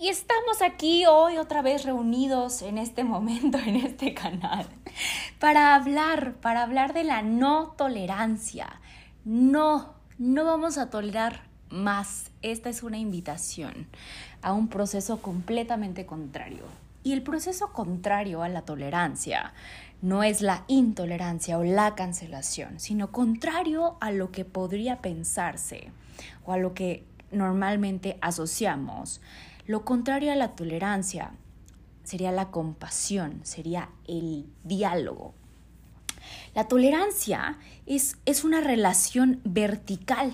Y 0.00 0.08
estamos 0.08 0.62
aquí 0.62 1.04
hoy 1.04 1.36
otra 1.36 1.60
vez 1.60 1.84
reunidos 1.84 2.62
en 2.62 2.78
este 2.78 3.04
momento, 3.04 3.58
en 3.58 3.76
este 3.76 4.14
canal, 4.14 4.66
para 5.38 5.74
hablar, 5.74 6.36
para 6.40 6.62
hablar 6.62 6.94
de 6.94 7.04
la 7.04 7.20
no 7.20 7.74
tolerancia. 7.76 8.80
No, 9.26 9.92
no 10.16 10.46
vamos 10.46 10.78
a 10.78 10.88
tolerar 10.88 11.42
más. 11.68 12.30
Esta 12.40 12.70
es 12.70 12.82
una 12.82 12.96
invitación 12.96 13.88
a 14.40 14.54
un 14.54 14.68
proceso 14.68 15.20
completamente 15.20 16.06
contrario. 16.06 16.64
Y 17.02 17.12
el 17.12 17.20
proceso 17.20 17.70
contrario 17.74 18.42
a 18.42 18.48
la 18.48 18.62
tolerancia 18.62 19.52
no 20.00 20.22
es 20.22 20.40
la 20.40 20.64
intolerancia 20.66 21.58
o 21.58 21.62
la 21.62 21.94
cancelación, 21.94 22.80
sino 22.80 23.12
contrario 23.12 23.98
a 24.00 24.12
lo 24.12 24.32
que 24.32 24.46
podría 24.46 25.02
pensarse 25.02 25.92
o 26.46 26.54
a 26.54 26.56
lo 26.56 26.72
que 26.72 27.04
normalmente 27.32 28.16
asociamos 28.22 29.20
lo 29.70 29.84
contrario 29.84 30.32
a 30.32 30.34
la 30.34 30.56
tolerancia 30.56 31.30
sería 32.02 32.32
la 32.32 32.50
compasión, 32.50 33.38
sería 33.44 33.88
el 34.08 34.46
diálogo. 34.64 35.32
La 36.56 36.66
tolerancia 36.66 37.56
es, 37.86 38.16
es 38.26 38.42
una 38.42 38.60
relación 38.62 39.40
vertical. 39.44 40.32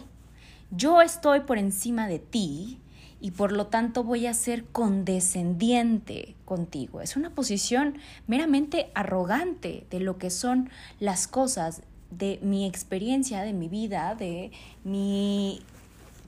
Yo 0.71 1.03
estoy 1.03 1.41
por 1.41 1.59
encima 1.59 2.09
de 2.09 2.19
ti 2.19 2.79
y 3.21 3.33
por 3.33 3.53
lo 3.53 3.67
tanto 3.67 4.05
voy 4.05 4.27
a 4.27 4.33
ser 4.33 4.65
condescendiente 4.65 6.35
contigo. 6.47 7.03
Es 7.03 7.15
una 7.15 7.29
posición 7.29 7.99
meramente 8.27 8.91
arrogante 8.95 9.87
de 9.91 10.01
lo 10.01 10.17
que 10.17 10.31
son 10.31 10.71
las 10.99 11.29
cosas, 11.29 11.83
de 12.11 12.39
mi 12.41 12.65
experiencia, 12.65 13.43
de 13.43 13.53
mi 13.53 13.69
vida, 13.69 14.15
de 14.15 14.51
mi 14.83 15.61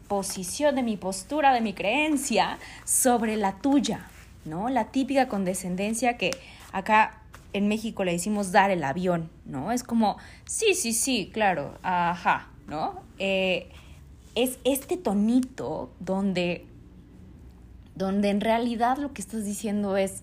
posición, 0.08 0.74
de 0.74 0.82
mi 0.82 0.96
postura, 0.96 1.52
de 1.52 1.60
mi 1.60 1.74
creencia 1.74 2.58
sobre 2.84 3.36
la 3.36 3.58
tuya, 3.58 4.08
¿no? 4.44 4.68
La 4.68 4.86
típica 4.86 5.28
condescendencia 5.28 6.16
que 6.16 6.30
acá 6.72 7.22
en 7.52 7.68
México 7.68 8.04
le 8.04 8.12
decimos 8.12 8.52
dar 8.52 8.70
el 8.70 8.82
avión, 8.84 9.30
¿no? 9.44 9.70
Es 9.72 9.84
como, 9.84 10.16
sí, 10.44 10.74
sí, 10.74 10.92
sí, 10.92 11.30
claro, 11.32 11.78
ajá, 11.82 12.48
¿no? 12.66 13.02
Eh, 13.18 13.70
es 14.34 14.58
este 14.64 14.96
tonito 14.96 15.90
donde, 16.00 16.66
donde 17.94 18.30
en 18.30 18.40
realidad 18.40 18.98
lo 18.98 19.12
que 19.12 19.22
estás 19.22 19.44
diciendo 19.44 19.96
es, 19.96 20.22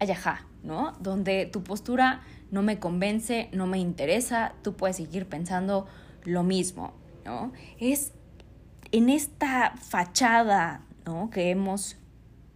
ajá, 0.00 0.46
¿no? 0.62 0.92
Donde 1.00 1.46
tu 1.46 1.62
postura 1.62 2.22
no 2.50 2.62
me 2.62 2.78
convence, 2.78 3.48
no 3.52 3.66
me 3.66 3.78
interesa, 3.78 4.54
tú 4.62 4.74
puedes 4.74 4.96
seguir 4.96 5.26
pensando 5.26 5.86
lo 6.24 6.42
mismo, 6.42 6.92
¿no? 7.24 7.52
Es 7.78 8.12
en 8.92 9.08
esta 9.08 9.74
fachada 9.76 10.82
¿no? 11.04 11.30
que 11.30 11.50
hemos 11.50 11.96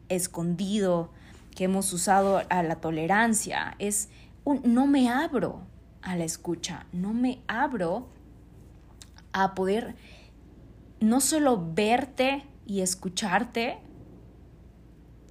escondido, 0.08 1.10
que 1.54 1.64
hemos 1.64 1.92
usado 1.92 2.42
a 2.48 2.62
la 2.62 2.76
tolerancia, 2.76 3.74
es 3.78 4.08
un 4.44 4.62
no 4.64 4.86
me 4.86 5.08
abro 5.08 5.62
a 6.02 6.16
la 6.16 6.24
escucha, 6.24 6.86
no 6.92 7.12
me 7.12 7.40
abro 7.46 8.08
a 9.32 9.54
poder 9.54 9.94
no 11.00 11.20
solo 11.20 11.72
verte 11.74 12.44
y 12.66 12.80
escucharte 12.80 13.78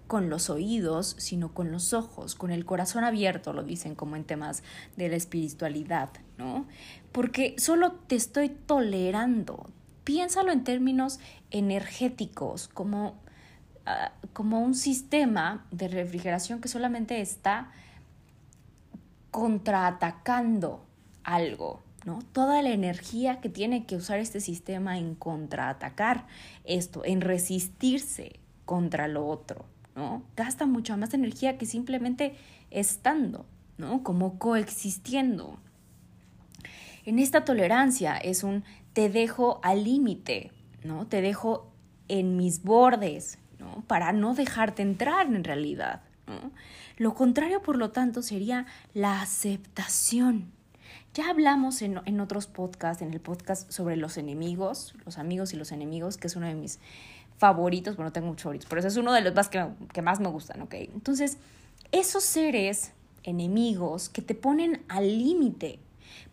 con 0.07 0.29
los 0.29 0.49
oídos, 0.49 1.15
sino 1.19 1.53
con 1.53 1.71
los 1.71 1.93
ojos, 1.93 2.33
con 2.33 2.49
el 2.49 2.65
corazón 2.65 3.03
abierto, 3.03 3.53
lo 3.53 3.63
dicen 3.63 3.93
como 3.93 4.15
en 4.15 4.23
temas 4.23 4.63
de 4.97 5.07
la 5.07 5.15
espiritualidad, 5.15 6.09
¿no? 6.37 6.65
Porque 7.11 7.55
solo 7.59 7.91
te 7.91 8.15
estoy 8.15 8.49
tolerando, 8.49 9.69
piénsalo 10.09 10.51
en 10.51 10.63
términos 10.63 11.19
energéticos, 11.51 12.67
como, 12.67 13.13
ah, 13.85 14.11
como 14.33 14.59
un 14.59 14.73
sistema 14.73 15.67
de 15.69 15.87
refrigeración 15.87 16.61
que 16.61 16.67
solamente 16.67 17.21
está 17.21 17.69
contraatacando 19.29 20.83
algo, 21.23 21.83
¿no? 22.05 22.23
Toda 22.31 22.63
la 22.63 22.71
energía 22.71 23.39
que 23.39 23.49
tiene 23.49 23.85
que 23.85 23.97
usar 23.97 24.17
este 24.17 24.39
sistema 24.39 24.97
en 24.97 25.13
contraatacar 25.13 26.25
esto, 26.63 27.05
en 27.05 27.21
resistirse 27.21 28.39
contra 28.65 29.07
lo 29.07 29.27
otro, 29.27 29.65
¿no? 29.95 30.23
Gasta 30.35 30.65
mucha 30.65 30.97
más 30.97 31.13
energía 31.13 31.59
que 31.59 31.67
simplemente 31.67 32.35
estando, 32.71 33.45
¿no? 33.77 34.01
Como 34.01 34.39
coexistiendo. 34.39 35.59
En 37.05 37.19
esta 37.19 37.45
tolerancia 37.45 38.17
es 38.17 38.43
un 38.43 38.63
te 38.99 39.07
dejo 39.07 39.61
al 39.63 39.85
límite, 39.85 40.51
¿no? 40.83 41.07
Te 41.07 41.21
dejo 41.21 41.71
en 42.09 42.35
mis 42.35 42.63
bordes, 42.63 43.39
¿no? 43.57 43.81
Para 43.87 44.11
no 44.11 44.35
dejarte 44.35 44.81
entrar 44.81 45.27
en 45.27 45.45
realidad. 45.45 46.01
Lo 46.97 47.13
contrario, 47.13 47.61
por 47.61 47.77
lo 47.77 47.91
tanto, 47.91 48.21
sería 48.21 48.65
la 48.93 49.21
aceptación. 49.21 50.51
Ya 51.13 51.29
hablamos 51.29 51.81
en, 51.81 52.01
en 52.03 52.19
otros 52.19 52.47
podcasts, 52.47 53.01
en 53.01 53.13
el 53.13 53.21
podcast 53.21 53.71
sobre 53.71 53.95
los 53.95 54.17
enemigos, 54.17 54.93
los 55.05 55.17
amigos 55.17 55.53
y 55.53 55.55
los 55.55 55.71
enemigos, 55.71 56.17
que 56.17 56.27
es 56.27 56.35
uno 56.35 56.47
de 56.47 56.55
mis 56.55 56.81
favoritos, 57.37 57.95
bueno, 57.95 58.11
tengo 58.11 58.27
muchos 58.27 58.43
favoritos, 58.43 58.67
pero 58.67 58.79
ese 58.79 58.89
es 58.89 58.97
uno 58.97 59.13
de 59.13 59.21
los 59.21 59.33
más 59.33 59.47
que, 59.47 59.65
que 59.93 60.01
más 60.01 60.19
me 60.19 60.27
gustan, 60.27 60.61
¿ok? 60.61 60.73
Entonces, 60.73 61.37
esos 61.93 62.25
seres 62.25 62.91
enemigos 63.23 64.09
que 64.09 64.21
te 64.21 64.35
ponen 64.35 64.83
al 64.89 65.07
límite, 65.07 65.79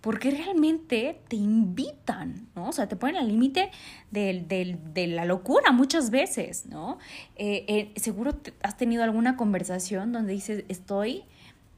porque 0.00 0.30
realmente 0.30 1.20
te 1.28 1.36
invitan, 1.36 2.48
¿no? 2.54 2.68
O 2.68 2.72
sea, 2.72 2.88
te 2.88 2.96
ponen 2.96 3.16
al 3.16 3.28
límite 3.28 3.70
de, 4.10 5.08
la 5.08 5.24
locura 5.24 5.72
muchas 5.72 6.10
veces, 6.10 6.66
¿no? 6.66 6.98
Eh, 7.36 7.64
eh, 7.68 8.00
seguro 8.00 8.38
has 8.62 8.76
tenido 8.76 9.02
alguna 9.02 9.36
conversación 9.36 10.12
donde 10.12 10.32
dices, 10.32 10.64
estoy 10.68 11.24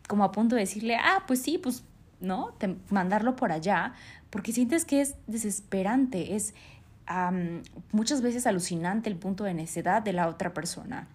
como 0.06 0.24
a 0.24 0.32
punto 0.32 0.56
de 0.56 0.62
decirle, 0.62 0.96
ah, 0.96 1.24
pues 1.26 1.42
sí, 1.42 1.58
pues, 1.58 1.84
¿no? 2.20 2.54
mandarlo 2.90 3.36
por 3.36 3.52
allá, 3.52 3.94
porque 4.30 4.52
sientes 4.52 4.84
que 4.84 5.00
es 5.00 5.14
desesperante, 5.26 6.34
es 6.34 6.54
muchas 7.90 8.20
veces 8.20 8.46
alucinante 8.46 9.08
el 9.08 9.16
punto 9.16 9.44
de 9.44 9.54
necedad 9.54 10.02
de 10.02 10.12
la 10.12 10.28
otra 10.28 10.52
persona. 10.52 11.08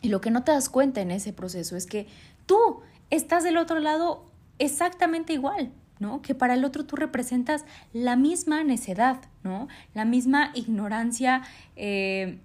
Y 0.00 0.08
lo 0.08 0.20
que 0.20 0.30
no 0.30 0.42
te 0.42 0.52
das 0.52 0.68
cuenta 0.68 1.00
en 1.00 1.10
ese 1.10 1.32
proceso 1.32 1.76
es 1.76 1.86
que 1.86 2.06
tú 2.46 2.80
estás 3.10 3.44
del 3.44 3.56
otro 3.56 3.78
lado 3.78 4.24
exactamente 4.58 5.32
igual, 5.32 5.72
¿no? 6.00 6.22
Que 6.22 6.34
para 6.34 6.54
el 6.54 6.64
otro 6.64 6.84
tú 6.84 6.96
representas 6.96 7.64
la 7.92 8.16
misma 8.16 8.64
necedad, 8.64 9.20
¿no? 9.42 9.68
La 9.94 10.04
misma 10.04 10.52
ignorancia 10.54 11.42
eh, 11.76 12.38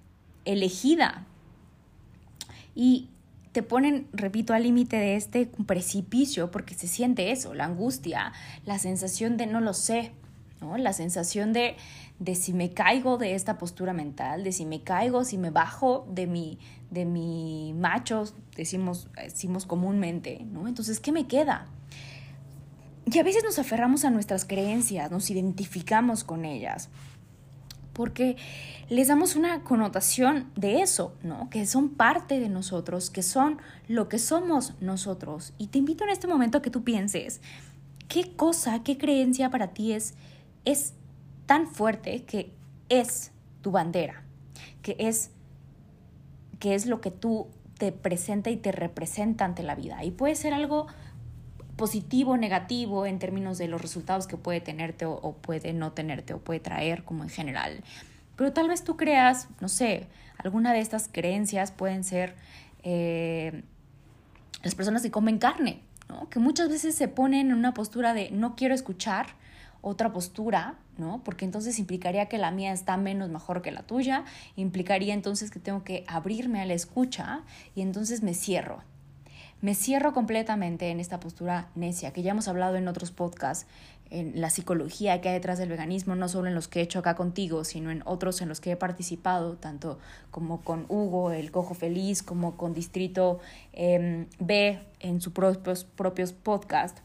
elegida. 0.45 1.25
Y 2.75 3.09
te 3.51 3.61
ponen, 3.61 4.07
repito, 4.13 4.53
al 4.53 4.63
límite 4.63 4.97
de 4.97 5.15
este 5.15 5.45
precipicio 5.65 6.51
porque 6.51 6.73
se 6.73 6.87
siente 6.87 7.31
eso, 7.31 7.53
la 7.53 7.65
angustia, 7.65 8.33
la 8.65 8.79
sensación 8.79 9.37
de 9.37 9.45
no 9.45 9.61
lo 9.61 9.73
sé, 9.73 10.11
¿no? 10.59 10.77
La 10.77 10.91
sensación 10.91 11.53
de, 11.53 11.75
de 12.19 12.35
si 12.35 12.51
me 12.51 12.71
caigo 12.71 13.17
de 13.17 13.35
esta 13.35 13.59
postura 13.59 13.93
mental, 13.93 14.43
de 14.43 14.51
si 14.51 14.65
me 14.65 14.81
caigo, 14.81 15.23
si 15.23 15.37
me 15.37 15.51
bajo 15.51 16.07
de 16.11 16.25
mi, 16.25 16.57
de 16.89 17.05
mi 17.05 17.73
macho, 17.77 18.25
decimos, 18.55 19.07
decimos 19.15 19.67
comúnmente, 19.67 20.45
¿no? 20.51 20.67
Entonces, 20.67 20.99
¿qué 20.99 21.11
me 21.11 21.27
queda? 21.27 21.67
Y 23.11 23.19
a 23.19 23.23
veces 23.23 23.43
nos 23.43 23.59
aferramos 23.59 24.05
a 24.05 24.09
nuestras 24.09 24.45
creencias, 24.45 25.11
nos 25.11 25.29
identificamos 25.29 26.23
con 26.23 26.45
ellas, 26.45 26.89
porque 27.91 28.37
les 28.89 29.07
damos 29.07 29.35
una 29.35 29.63
connotación 29.63 30.49
de 30.55 30.81
eso, 30.81 31.15
¿no? 31.21 31.49
Que 31.49 31.65
son 31.65 31.89
parte 31.89 32.39
de 32.39 32.49
nosotros, 32.49 33.09
que 33.09 33.21
son 33.21 33.59
lo 33.87 34.09
que 34.09 34.19
somos 34.19 34.73
nosotros. 34.81 35.53
Y 35.57 35.67
te 35.67 35.79
invito 35.79 36.03
en 36.03 36.09
este 36.11 36.27
momento 36.27 36.57
a 36.57 36.61
que 36.61 36.69
tú 36.69 36.83
pienses, 36.83 37.41
¿qué 38.07 38.35
cosa, 38.35 38.83
qué 38.83 38.97
creencia 38.97 39.49
para 39.49 39.73
ti 39.73 39.91
es, 39.91 40.15
es 40.65 40.93
tan 41.45 41.67
fuerte 41.67 42.23
que 42.23 42.51
es 42.89 43.31
tu 43.61 43.71
bandera, 43.71 44.23
que 44.81 44.95
es, 44.97 45.29
que 46.59 46.73
es 46.73 46.85
lo 46.85 47.01
que 47.01 47.11
tú 47.11 47.47
te 47.77 47.91
presenta 47.91 48.49
y 48.49 48.57
te 48.57 48.71
representa 48.71 49.45
ante 49.45 49.61
la 49.61 49.75
vida? 49.75 50.03
Y 50.03 50.11
puede 50.11 50.35
ser 50.35 50.53
algo 50.53 50.87
positivo 51.83 52.31
o 52.31 52.37
negativo 52.37 53.05
en 53.05 53.19
términos 53.19 53.57
de 53.57 53.67
los 53.67 53.81
resultados 53.81 54.25
que 54.25 54.37
puede 54.37 54.61
tenerte 54.61 55.05
o, 55.05 55.33
puede 55.41 55.73
no 55.73 55.91
tenerte 55.91 56.33
o 56.33 56.39
puede 56.39 56.61
traer 56.61 57.03
como 57.03 57.23
en 57.23 57.29
general. 57.29 57.83
Pero 58.37 58.53
tal 58.53 58.69
vez 58.69 58.85
tú 58.85 58.95
creas, 58.95 59.49
no 59.59 59.67
sé, 59.67 60.07
alguna 60.37 60.71
de 60.71 60.79
estas 60.79 61.09
creencias 61.11 61.73
pueden 61.73 62.05
ser 62.05 62.35
eh, 62.83 63.63
las 64.61 64.75
personas 64.75 65.01
que 65.01 65.11
comen 65.11 65.39
carne, 65.39 65.81
¿no? 66.07 66.29
que 66.29 66.39
muchas 66.39 66.69
veces 66.69 66.95
se 66.95 67.09
ponen 67.09 67.47
en 67.47 67.53
una 67.53 67.73
postura 67.73 68.13
de 68.13 68.31
no 68.31 68.55
quiero 68.55 68.73
escuchar 68.73 69.35
otra 69.81 70.13
postura, 70.13 70.75
¿no? 70.97 71.21
Porque 71.25 71.43
entonces 71.43 71.79
implicaría 71.79 72.29
que 72.29 72.37
la 72.37 72.51
mía 72.51 72.71
está 72.71 72.95
menos 72.95 73.29
mejor 73.29 73.61
que 73.61 73.73
la 73.73 73.83
tuya, 73.83 74.23
implicaría 74.55 75.13
entonces 75.13 75.51
que 75.51 75.59
tengo 75.59 75.83
que 75.83 76.05
abrirme 76.07 76.61
a 76.61 76.65
la 76.65 76.75
escucha 76.75 77.41
y 77.75 77.81
entonces 77.81 78.23
me 78.23 78.33
cierro. 78.33 78.83
Me 79.63 79.75
cierro 79.75 80.11
completamente 80.11 80.89
en 80.89 80.99
esta 80.99 81.21
postura 81.21 81.69
necia, 81.73 82.11
que 82.11 82.21
ya 82.21 82.31
hemos 82.31 82.49
hablado 82.49 82.75
en 82.75 82.89
otros 82.89 83.11
podcasts, 83.11 83.65
en 84.09 84.41
la 84.41 84.49
psicología 84.49 85.21
que 85.21 85.29
hay 85.29 85.35
detrás 85.35 85.57
del 85.57 85.69
veganismo, 85.69 86.17
no 86.17 86.27
solo 86.27 86.49
en 86.49 86.53
los 86.53 86.67
que 86.67 86.81
he 86.81 86.83
hecho 86.83 86.99
acá 86.99 87.15
contigo, 87.15 87.63
sino 87.63 87.89
en 87.89 88.03
otros 88.05 88.41
en 88.41 88.49
los 88.49 88.59
que 88.59 88.71
he 88.71 88.75
participado, 88.75 89.55
tanto 89.55 89.99
como 90.31 90.59
con 90.59 90.85
Hugo, 90.89 91.31
el 91.31 91.49
Cojo 91.51 91.75
Feliz, 91.75 92.23
como 92.23 92.57
con 92.57 92.73
Distrito 92.73 93.39
em, 93.71 94.27
B 94.37 94.81
en 94.99 95.21
sus 95.21 95.31
propios, 95.31 95.85
propios 95.85 96.33
podcasts 96.33 97.01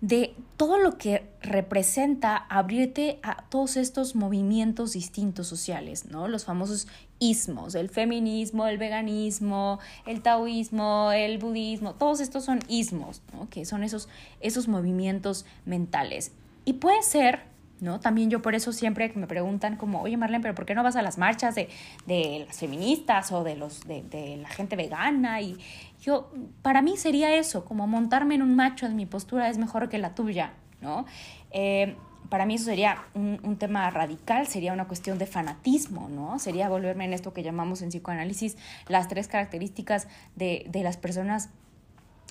de 0.00 0.34
todo 0.56 0.78
lo 0.78 0.96
que 0.96 1.28
representa 1.42 2.36
abrirte 2.36 3.18
a 3.22 3.44
todos 3.48 3.76
estos 3.76 4.14
movimientos 4.14 4.92
distintos 4.92 5.46
sociales, 5.46 6.06
¿no? 6.06 6.26
Los 6.28 6.44
famosos 6.44 6.88
ismos, 7.18 7.74
el 7.74 7.90
feminismo, 7.90 8.66
el 8.66 8.78
veganismo, 8.78 9.78
el 10.06 10.22
taoísmo, 10.22 11.12
el 11.12 11.38
budismo, 11.38 11.94
todos 11.94 12.20
estos 12.20 12.44
son 12.44 12.60
ismos, 12.68 13.20
¿no? 13.34 13.48
Que 13.50 13.64
son 13.66 13.84
esos, 13.84 14.08
esos 14.40 14.68
movimientos 14.68 15.44
mentales. 15.66 16.32
Y 16.64 16.74
puede 16.74 17.02
ser 17.02 17.49
¿no? 17.82 18.00
También 18.00 18.30
yo 18.30 18.42
por 18.42 18.54
eso 18.54 18.72
siempre 18.72 19.12
me 19.14 19.26
preguntan 19.26 19.76
como, 19.76 20.02
oye 20.02 20.16
Marlene, 20.16 20.42
pero 20.42 20.54
¿por 20.54 20.66
qué 20.66 20.74
no 20.74 20.82
vas 20.82 20.96
a 20.96 21.02
las 21.02 21.18
marchas 21.18 21.54
de, 21.54 21.68
de 22.06 22.44
las 22.46 22.58
feministas 22.58 23.32
o 23.32 23.44
de, 23.44 23.56
los, 23.56 23.86
de, 23.86 24.02
de, 24.02 24.36
la 24.36 24.48
gente 24.48 24.76
vegana? 24.76 25.40
Y 25.40 25.58
yo, 26.00 26.30
para 26.62 26.82
mí 26.82 26.96
sería 26.96 27.34
eso, 27.34 27.64
como 27.64 27.86
montarme 27.86 28.34
en 28.34 28.42
un 28.42 28.54
macho 28.56 28.86
en 28.86 28.96
mi 28.96 29.06
postura 29.06 29.48
es 29.48 29.58
mejor 29.58 29.88
que 29.88 29.98
la 29.98 30.14
tuya, 30.14 30.52
¿no? 30.80 31.06
Eh, 31.50 31.96
para 32.28 32.46
mí 32.46 32.54
eso 32.54 32.66
sería 32.66 33.02
un, 33.14 33.40
un, 33.42 33.56
tema 33.56 33.90
radical, 33.90 34.46
sería 34.46 34.72
una 34.72 34.86
cuestión 34.86 35.18
de 35.18 35.26
fanatismo, 35.26 36.08
¿no? 36.08 36.38
Sería 36.38 36.68
volverme 36.68 37.04
en 37.04 37.12
esto 37.12 37.32
que 37.32 37.42
llamamos 37.42 37.82
en 37.82 37.88
psicoanálisis 37.88 38.56
las 38.88 39.08
tres 39.08 39.26
características 39.26 40.06
de, 40.36 40.64
de 40.68 40.82
las 40.84 40.96
personas 40.96 41.50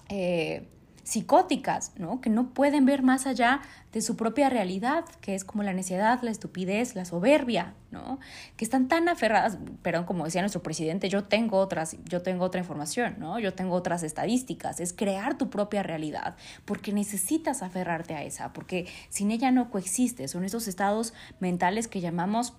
eh, 0.07 0.67
psicóticas, 1.03 1.93
¿no? 1.97 2.21
Que 2.21 2.29
no 2.29 2.49
pueden 2.49 2.85
ver 2.85 3.03
más 3.03 3.27
allá 3.27 3.61
de 3.91 4.01
su 4.01 4.15
propia 4.15 4.49
realidad, 4.49 5.05
que 5.21 5.33
es 5.33 5.43
como 5.43 5.63
la 5.63 5.73
necedad, 5.73 6.21
la 6.21 6.31
estupidez, 6.31 6.95
la 6.95 7.05
soberbia, 7.05 7.73
¿no? 7.91 8.19
Que 8.55 8.63
están 8.63 8.87
tan 8.87 9.09
aferradas, 9.09 9.57
pero 9.81 10.05
como 10.05 10.25
decía 10.25 10.41
nuestro 10.41 10.61
presidente, 10.61 11.09
yo 11.09 11.23
tengo 11.23 11.57
otras, 11.57 11.97
yo 12.05 12.21
tengo 12.21 12.45
otra 12.45 12.59
información, 12.61 13.15
¿no? 13.17 13.39
Yo 13.39 13.53
tengo 13.53 13.75
otras 13.75 14.03
estadísticas, 14.03 14.79
es 14.79 14.93
crear 14.93 15.37
tu 15.37 15.49
propia 15.49 15.81
realidad, 15.81 16.35
porque 16.65 16.93
necesitas 16.93 17.63
aferrarte 17.63 18.13
a 18.13 18.23
esa, 18.23 18.53
porque 18.53 18.87
sin 19.09 19.31
ella 19.31 19.51
no 19.51 19.71
coexiste, 19.71 20.27
son 20.27 20.43
esos 20.43 20.67
estados 20.67 21.13
mentales 21.39 21.87
que 21.87 22.01
llamamos 22.01 22.53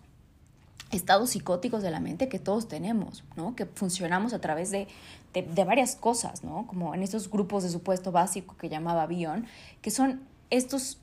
estados 0.90 1.30
psicóticos 1.30 1.82
de 1.82 1.90
la 1.90 2.00
mente 2.00 2.28
que 2.28 2.38
todos 2.38 2.68
tenemos, 2.68 3.24
¿no? 3.36 3.54
Que 3.54 3.66
funcionamos 3.66 4.32
a 4.32 4.40
través 4.40 4.70
de, 4.70 4.88
de, 5.32 5.64
varias 5.64 5.96
cosas, 5.96 6.42
¿no? 6.42 6.66
Como 6.66 6.94
en 6.94 7.02
estos 7.02 7.30
grupos 7.30 7.62
de 7.62 7.68
supuesto 7.68 8.12
básico 8.12 8.56
que 8.56 8.68
llamaba 8.68 9.06
Bion, 9.06 9.46
que 9.80 9.90
son 9.90 10.20
estos 10.50 10.98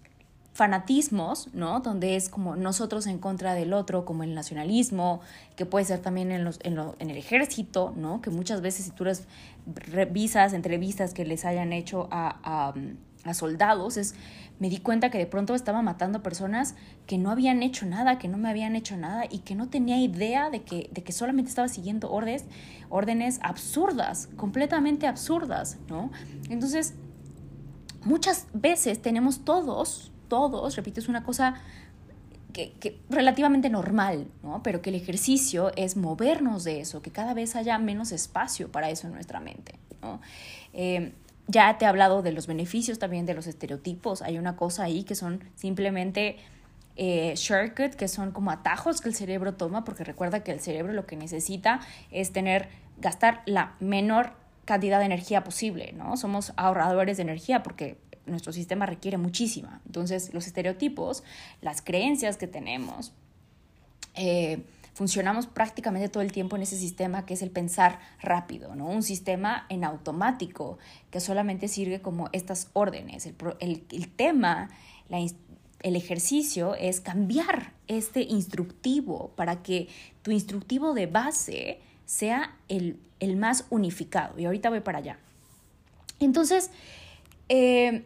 fanatismos, 0.53 1.53
¿no? 1.53 1.81
Donde 1.81 2.15
es 2.15 2.29
como 2.29 2.56
nosotros 2.56 3.06
en 3.06 3.19
contra 3.19 3.53
del 3.53 3.74
otro, 3.74 4.06
como 4.06 4.24
el 4.24 4.33
nacionalismo, 4.33 5.21
que 5.56 5.65
puede 5.65 5.85
ser 5.85 6.00
también 6.00 6.31
en, 6.31 6.44
los, 6.44 6.59
en, 6.63 6.75
lo, 6.75 6.95
en 7.00 7.12
el 7.12 7.18
ejército, 7.18 7.94
¿no? 7.95 8.21
Que 8.21 8.31
muchas 8.31 8.62
veces 8.62 8.85
si 8.85 8.91
tú 8.91 9.06
revisas 9.65 10.53
entrevistas 10.53 11.13
que 11.13 11.25
les 11.25 11.45
hayan 11.45 11.74
hecho 11.74 12.07
a, 12.12 12.74
soldados, 13.33 13.97
es 13.97 14.15
me 14.59 14.69
di 14.69 14.79
cuenta 14.79 15.12
que 15.12 15.18
de 15.18 15.27
pronto 15.27 15.53
estaba 15.53 15.81
matando 15.81 16.24
personas 16.24 16.75
que 17.06 17.18
no 17.18 17.29
habían 17.29 17.62
hecho 17.62 17.85
nada, 17.85 18.18
que 18.18 18.27
no 18.27 18.38
me 18.38 18.50
habían 18.50 18.75
hecho 18.75 18.97
nada 18.97 19.25
y 19.29 19.39
que 19.39 19.56
no 19.56 19.69
tenía 19.69 20.00
idea 20.00 20.50
de 20.50 20.63
que, 20.63 20.89
de 20.91 21.03
que 21.03 21.12
solamente 21.12 21.50
estaba 21.50 21.68
siguiendo 21.68 22.12
órdenes, 22.12 22.45
órdenes 22.89 23.39
absurdas, 23.44 24.29
completamente 24.35 25.06
absurdas, 25.06 25.77
¿no? 25.89 26.12
Entonces, 26.50 26.95
muchas 28.03 28.47
veces 28.53 29.01
tenemos 29.01 29.45
todos, 29.45 30.12
todos, 30.27 30.75
repito, 30.75 31.00
es 31.00 31.07
una 31.07 31.24
cosa 31.24 31.56
que, 32.51 32.71
que, 32.74 33.00
relativamente 33.09 33.69
normal, 33.69 34.27
¿no? 34.41 34.63
Pero 34.63 34.81
que 34.81 34.89
el 34.89 34.95
ejercicio 34.95 35.71
es 35.75 35.97
movernos 35.97 36.63
de 36.63 36.81
eso, 36.81 37.03
que 37.03 37.12
cada 37.12 37.35
vez 37.35 37.56
haya 37.56 37.77
menos 37.77 38.12
espacio 38.12 38.71
para 38.71 38.89
eso 38.89 39.06
en 39.06 39.13
nuestra 39.13 39.39
mente, 39.39 39.75
¿no? 40.01 40.19
Eh, 40.74 41.13
ya 41.47 41.77
te 41.77 41.85
he 41.85 41.88
hablado 41.88 42.21
de 42.21 42.31
los 42.31 42.47
beneficios 42.47 42.99
también 42.99 43.25
de 43.25 43.33
los 43.33 43.47
estereotipos. 43.47 44.21
Hay 44.21 44.38
una 44.38 44.55
cosa 44.55 44.83
ahí 44.83 45.03
que 45.03 45.15
son 45.15 45.44
simplemente 45.55 46.38
eh, 46.95 47.33
shortcut, 47.35 47.95
que 47.95 48.07
son 48.07 48.31
como 48.31 48.51
atajos 48.51 49.01
que 49.01 49.09
el 49.09 49.15
cerebro 49.15 49.53
toma, 49.53 49.83
porque 49.83 50.03
recuerda 50.03 50.44
que 50.44 50.51
el 50.51 50.59
cerebro 50.59 50.94
lo 50.94 51.05
que 51.05 51.15
necesita 51.15 51.79
es 52.11 52.33
tener, 52.33 52.69
gastar 52.97 53.44
la 53.45 53.75
menor 53.79 54.33
cantidad 54.65 54.99
de 54.99 55.05
energía 55.05 55.44
posible, 55.44 55.94
¿no? 55.94 56.17
Somos 56.17 56.51
ahorradores 56.57 57.17
de 57.17 57.23
energía 57.23 57.63
porque 57.63 57.97
nuestro 58.25 58.51
sistema 58.51 58.85
requiere 58.85 59.17
muchísima. 59.17 59.79
Entonces, 59.85 60.33
los 60.33 60.47
estereotipos, 60.47 61.23
las 61.61 61.81
creencias 61.81 62.35
que 62.35 62.47
tenemos, 62.47 63.13
eh, 64.15 64.59
funcionamos 64.97 65.45
prácticamente 65.45 66.09
todo 66.09 66.23
el 66.23 66.31
tiempo 66.31 66.55
en 66.55 66.63
ese 66.63 66.75
sistema 66.75 67.23
que 67.23 67.35
es 67.35 67.44
el 67.44 67.51
pensar 67.51 67.99
rápido, 68.19 68.73
¿no? 68.75 68.88
Un 68.88 69.03
sistema 69.03 69.67
en 69.69 69.83
automático 69.83 70.79
que 71.11 71.19
solamente 71.19 71.67
sirve 71.67 72.01
como 72.01 72.29
estas 72.31 72.71
órdenes. 72.73 73.27
El, 73.27 73.35
el, 73.59 73.85
el 73.91 74.09
tema, 74.09 74.71
la, 75.07 75.19
el 75.19 75.95
ejercicio 75.95 76.73
es 76.73 76.99
cambiar 76.99 77.73
este 77.88 78.23
instructivo 78.23 79.33
para 79.35 79.61
que 79.61 79.88
tu 80.23 80.31
instructivo 80.31 80.95
de 80.95 81.05
base 81.05 81.79
sea 82.07 82.55
el, 82.67 83.00
el 83.19 83.38
más 83.38 83.65
unificado. 83.69 84.39
Y 84.39 84.45
ahorita 84.45 84.71
voy 84.71 84.79
para 84.79 84.97
allá. 84.97 85.19
Entonces, 86.19 86.71
eh, 87.50 88.03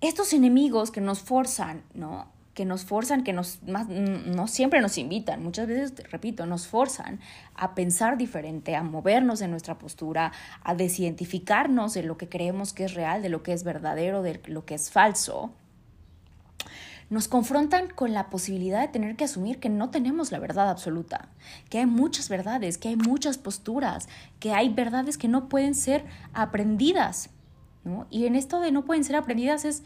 estos 0.00 0.32
enemigos 0.32 0.92
que 0.92 1.00
nos 1.00 1.18
forzan, 1.18 1.82
¿no? 1.94 2.30
Que 2.54 2.64
nos 2.64 2.84
forzan, 2.84 3.24
que 3.24 3.32
nos, 3.32 3.62
más, 3.62 3.88
no 3.88 4.46
siempre 4.46 4.80
nos 4.80 4.98
invitan, 4.98 5.42
muchas 5.42 5.66
veces, 5.66 5.94
repito, 6.10 6.44
nos 6.46 6.66
forzan 6.66 7.20
a 7.54 7.74
pensar 7.74 8.18
diferente, 8.18 8.76
a 8.76 8.82
movernos 8.82 9.40
en 9.40 9.50
nuestra 9.50 9.78
postura, 9.78 10.32
a 10.62 10.74
desidentificarnos 10.74 11.94
de 11.94 12.02
lo 12.02 12.18
que 12.18 12.28
creemos 12.28 12.72
que 12.72 12.84
es 12.84 12.94
real, 12.94 13.22
de 13.22 13.30
lo 13.30 13.42
que 13.42 13.52
es 13.52 13.64
verdadero, 13.64 14.22
de 14.22 14.40
lo 14.46 14.64
que 14.64 14.74
es 14.74 14.90
falso, 14.90 15.52
nos 17.12 17.28
confrontan 17.28 17.88
con 17.88 18.14
la 18.14 18.30
posibilidad 18.30 18.80
de 18.80 18.88
tener 18.88 19.16
que 19.16 19.24
asumir 19.24 19.58
que 19.58 19.68
no 19.68 19.90
tenemos 19.90 20.32
la 20.32 20.38
verdad 20.38 20.70
absoluta, 20.70 21.28
que 21.68 21.76
hay 21.76 21.84
muchas 21.84 22.30
verdades, 22.30 22.78
que 22.78 22.88
hay 22.88 22.96
muchas 22.96 23.36
posturas, 23.36 24.08
que 24.40 24.54
hay 24.54 24.70
verdades 24.70 25.18
que 25.18 25.28
no 25.28 25.50
pueden 25.50 25.74
ser 25.74 26.06
aprendidas. 26.32 27.28
¿no? 27.84 28.06
Y 28.08 28.24
en 28.24 28.34
esto 28.34 28.60
de 28.60 28.72
no 28.72 28.86
pueden 28.86 29.04
ser 29.04 29.16
aprendidas 29.16 29.66
es 29.66 29.82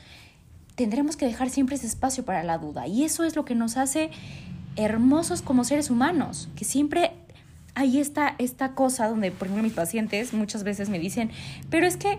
tendremos 0.76 1.16
que 1.16 1.26
dejar 1.26 1.50
siempre 1.50 1.75
ese 1.75 1.87
espacio 1.87 2.25
para 2.25 2.45
la 2.45 2.59
duda. 2.59 2.87
Y 2.87 3.04
eso 3.04 3.25
es 3.25 3.35
lo 3.35 3.45
que 3.45 3.54
nos 3.54 3.76
hace 3.76 4.11
hermosos 4.76 5.42
como 5.42 5.64
seres 5.64 5.90
humanos, 5.90 6.49
que 6.54 6.64
siempre 6.64 7.12
hay 7.75 7.99
esta, 7.99 8.35
esta 8.38 8.75
cosa 8.75 9.09
donde, 9.09 9.33
por 9.33 9.49
ejemplo, 9.49 9.62
mis 9.62 9.73
pacientes 9.73 10.33
muchas 10.33 10.64
veces 10.64 10.88
me 10.88 10.99
dicen, 10.99 11.30
pero 11.71 11.87
es 11.87 11.97
que, 11.97 12.18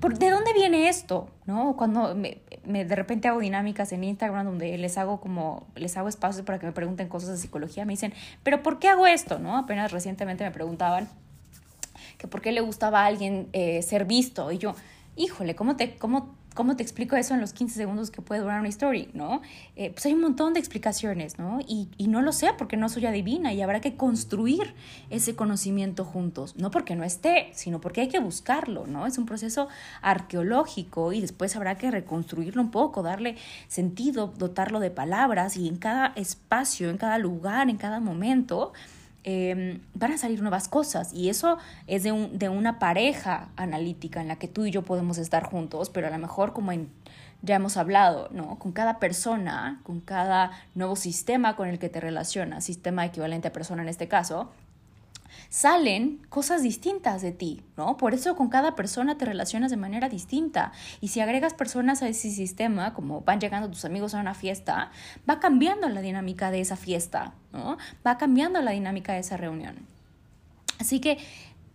¿de 0.00 0.30
dónde 0.30 0.52
viene 0.54 0.88
esto? 0.88 1.28
¿No? 1.44 1.76
Cuando 1.76 2.14
me, 2.14 2.40
de 2.84 2.96
repente 2.96 3.28
hago 3.28 3.40
dinámicas 3.40 3.92
en 3.92 4.04
Instagram 4.04 4.46
donde 4.46 4.78
les 4.78 4.96
hago 4.96 5.20
como, 5.20 5.66
les 5.74 5.96
hago 5.96 6.08
espacios 6.08 6.44
para 6.44 6.58
que 6.58 6.66
me 6.66 6.72
pregunten 6.72 7.08
cosas 7.08 7.30
de 7.30 7.36
psicología, 7.36 7.84
me 7.84 7.92
dicen, 7.92 8.12
pero 8.44 8.62
¿por 8.62 8.78
qué 8.78 8.88
hago 8.88 9.06
esto? 9.06 9.38
¿No? 9.38 9.56
Apenas 9.56 9.90
recientemente 9.92 10.44
me 10.44 10.52
preguntaban 10.52 11.08
que 12.18 12.28
por 12.28 12.40
qué 12.40 12.52
le 12.52 12.60
gustaba 12.60 13.02
a 13.02 13.06
alguien 13.06 13.48
eh, 13.52 13.82
ser 13.82 14.04
visto. 14.04 14.52
Y 14.52 14.58
yo, 14.58 14.74
híjole, 15.16 15.54
¿cómo 15.56 15.76
te, 15.76 15.96
cómo 15.96 16.34
¿Cómo 16.54 16.76
te 16.76 16.82
explico 16.82 17.16
eso 17.16 17.34
en 17.34 17.40
los 17.40 17.52
15 17.52 17.74
segundos 17.74 18.10
que 18.10 18.22
puede 18.22 18.40
durar 18.40 18.60
una 18.60 18.68
story, 18.68 19.08
no? 19.14 19.42
Eh, 19.76 19.90
pues 19.90 20.04
hay 20.06 20.12
un 20.12 20.20
montón 20.20 20.52
de 20.52 20.60
explicaciones, 20.60 21.38
¿no? 21.38 21.60
Y, 21.66 21.88
y, 21.96 22.08
no 22.08 22.20
lo 22.22 22.32
sé 22.32 22.50
porque 22.56 22.76
no 22.76 22.88
soy 22.88 23.06
adivina 23.06 23.52
y 23.52 23.62
habrá 23.62 23.80
que 23.80 23.96
construir 23.96 24.74
ese 25.10 25.34
conocimiento 25.34 26.04
juntos, 26.04 26.56
no 26.56 26.70
porque 26.70 26.94
no 26.94 27.04
esté, 27.04 27.50
sino 27.54 27.80
porque 27.80 28.02
hay 28.02 28.08
que 28.08 28.18
buscarlo, 28.18 28.86
¿no? 28.86 29.06
Es 29.06 29.18
un 29.18 29.26
proceso 29.26 29.68
arqueológico 30.02 31.12
y 31.12 31.20
después 31.20 31.56
habrá 31.56 31.78
que 31.78 31.90
reconstruirlo 31.90 32.60
un 32.62 32.70
poco, 32.70 33.02
darle 33.02 33.36
sentido, 33.68 34.32
dotarlo 34.36 34.80
de 34.80 34.90
palabras 34.90 35.56
y 35.56 35.68
en 35.68 35.76
cada 35.76 36.12
espacio, 36.16 36.90
en 36.90 36.98
cada 36.98 37.18
lugar, 37.18 37.70
en 37.70 37.76
cada 37.76 38.00
momento, 38.00 38.72
Em, 39.24 39.80
van 39.94 40.10
a 40.10 40.18
salir 40.18 40.42
nuevas 40.42 40.66
cosas 40.66 41.12
y 41.12 41.28
eso 41.28 41.56
es 41.86 42.02
de, 42.02 42.10
un, 42.10 42.40
de 42.40 42.48
una 42.48 42.80
pareja 42.80 43.50
analítica 43.54 44.20
en 44.20 44.26
la 44.26 44.34
que 44.34 44.48
tú 44.48 44.66
y 44.66 44.72
yo 44.72 44.82
podemos 44.82 45.16
estar 45.16 45.44
juntos, 45.44 45.90
pero 45.90 46.08
a 46.08 46.10
lo 46.10 46.18
mejor 46.18 46.52
como 46.52 46.72
ya 47.42 47.54
hemos 47.54 47.76
hablado, 47.76 48.28
¿no? 48.32 48.58
Con 48.58 48.72
cada 48.72 48.98
persona, 48.98 49.80
con 49.84 50.00
cada 50.00 50.50
nuevo 50.74 50.96
sistema 50.96 51.54
con 51.54 51.68
el 51.68 51.78
que 51.78 51.88
te 51.88 52.00
relacionas, 52.00 52.64
sistema 52.64 53.06
equivalente 53.06 53.46
a 53.46 53.52
persona 53.52 53.82
en 53.82 53.88
este 53.88 54.08
caso, 54.08 54.50
salen 55.48 56.20
cosas 56.28 56.62
distintas 56.62 57.22
de 57.22 57.32
ti, 57.32 57.62
¿no? 57.76 57.96
Por 57.96 58.14
eso 58.14 58.36
con 58.36 58.48
cada 58.48 58.74
persona 58.74 59.18
te 59.18 59.24
relacionas 59.24 59.70
de 59.70 59.76
manera 59.76 60.08
distinta. 60.08 60.72
Y 61.00 61.08
si 61.08 61.20
agregas 61.20 61.54
personas 61.54 62.02
a 62.02 62.08
ese 62.08 62.30
sistema, 62.30 62.94
como 62.94 63.20
van 63.22 63.40
llegando 63.40 63.70
tus 63.70 63.84
amigos 63.84 64.14
a 64.14 64.20
una 64.20 64.34
fiesta, 64.34 64.90
va 65.28 65.40
cambiando 65.40 65.88
la 65.88 66.00
dinámica 66.00 66.50
de 66.50 66.60
esa 66.60 66.76
fiesta, 66.76 67.34
¿no? 67.52 67.76
Va 68.06 68.18
cambiando 68.18 68.60
la 68.62 68.70
dinámica 68.70 69.12
de 69.12 69.20
esa 69.20 69.36
reunión. 69.36 69.86
Así 70.78 71.00
que 71.00 71.18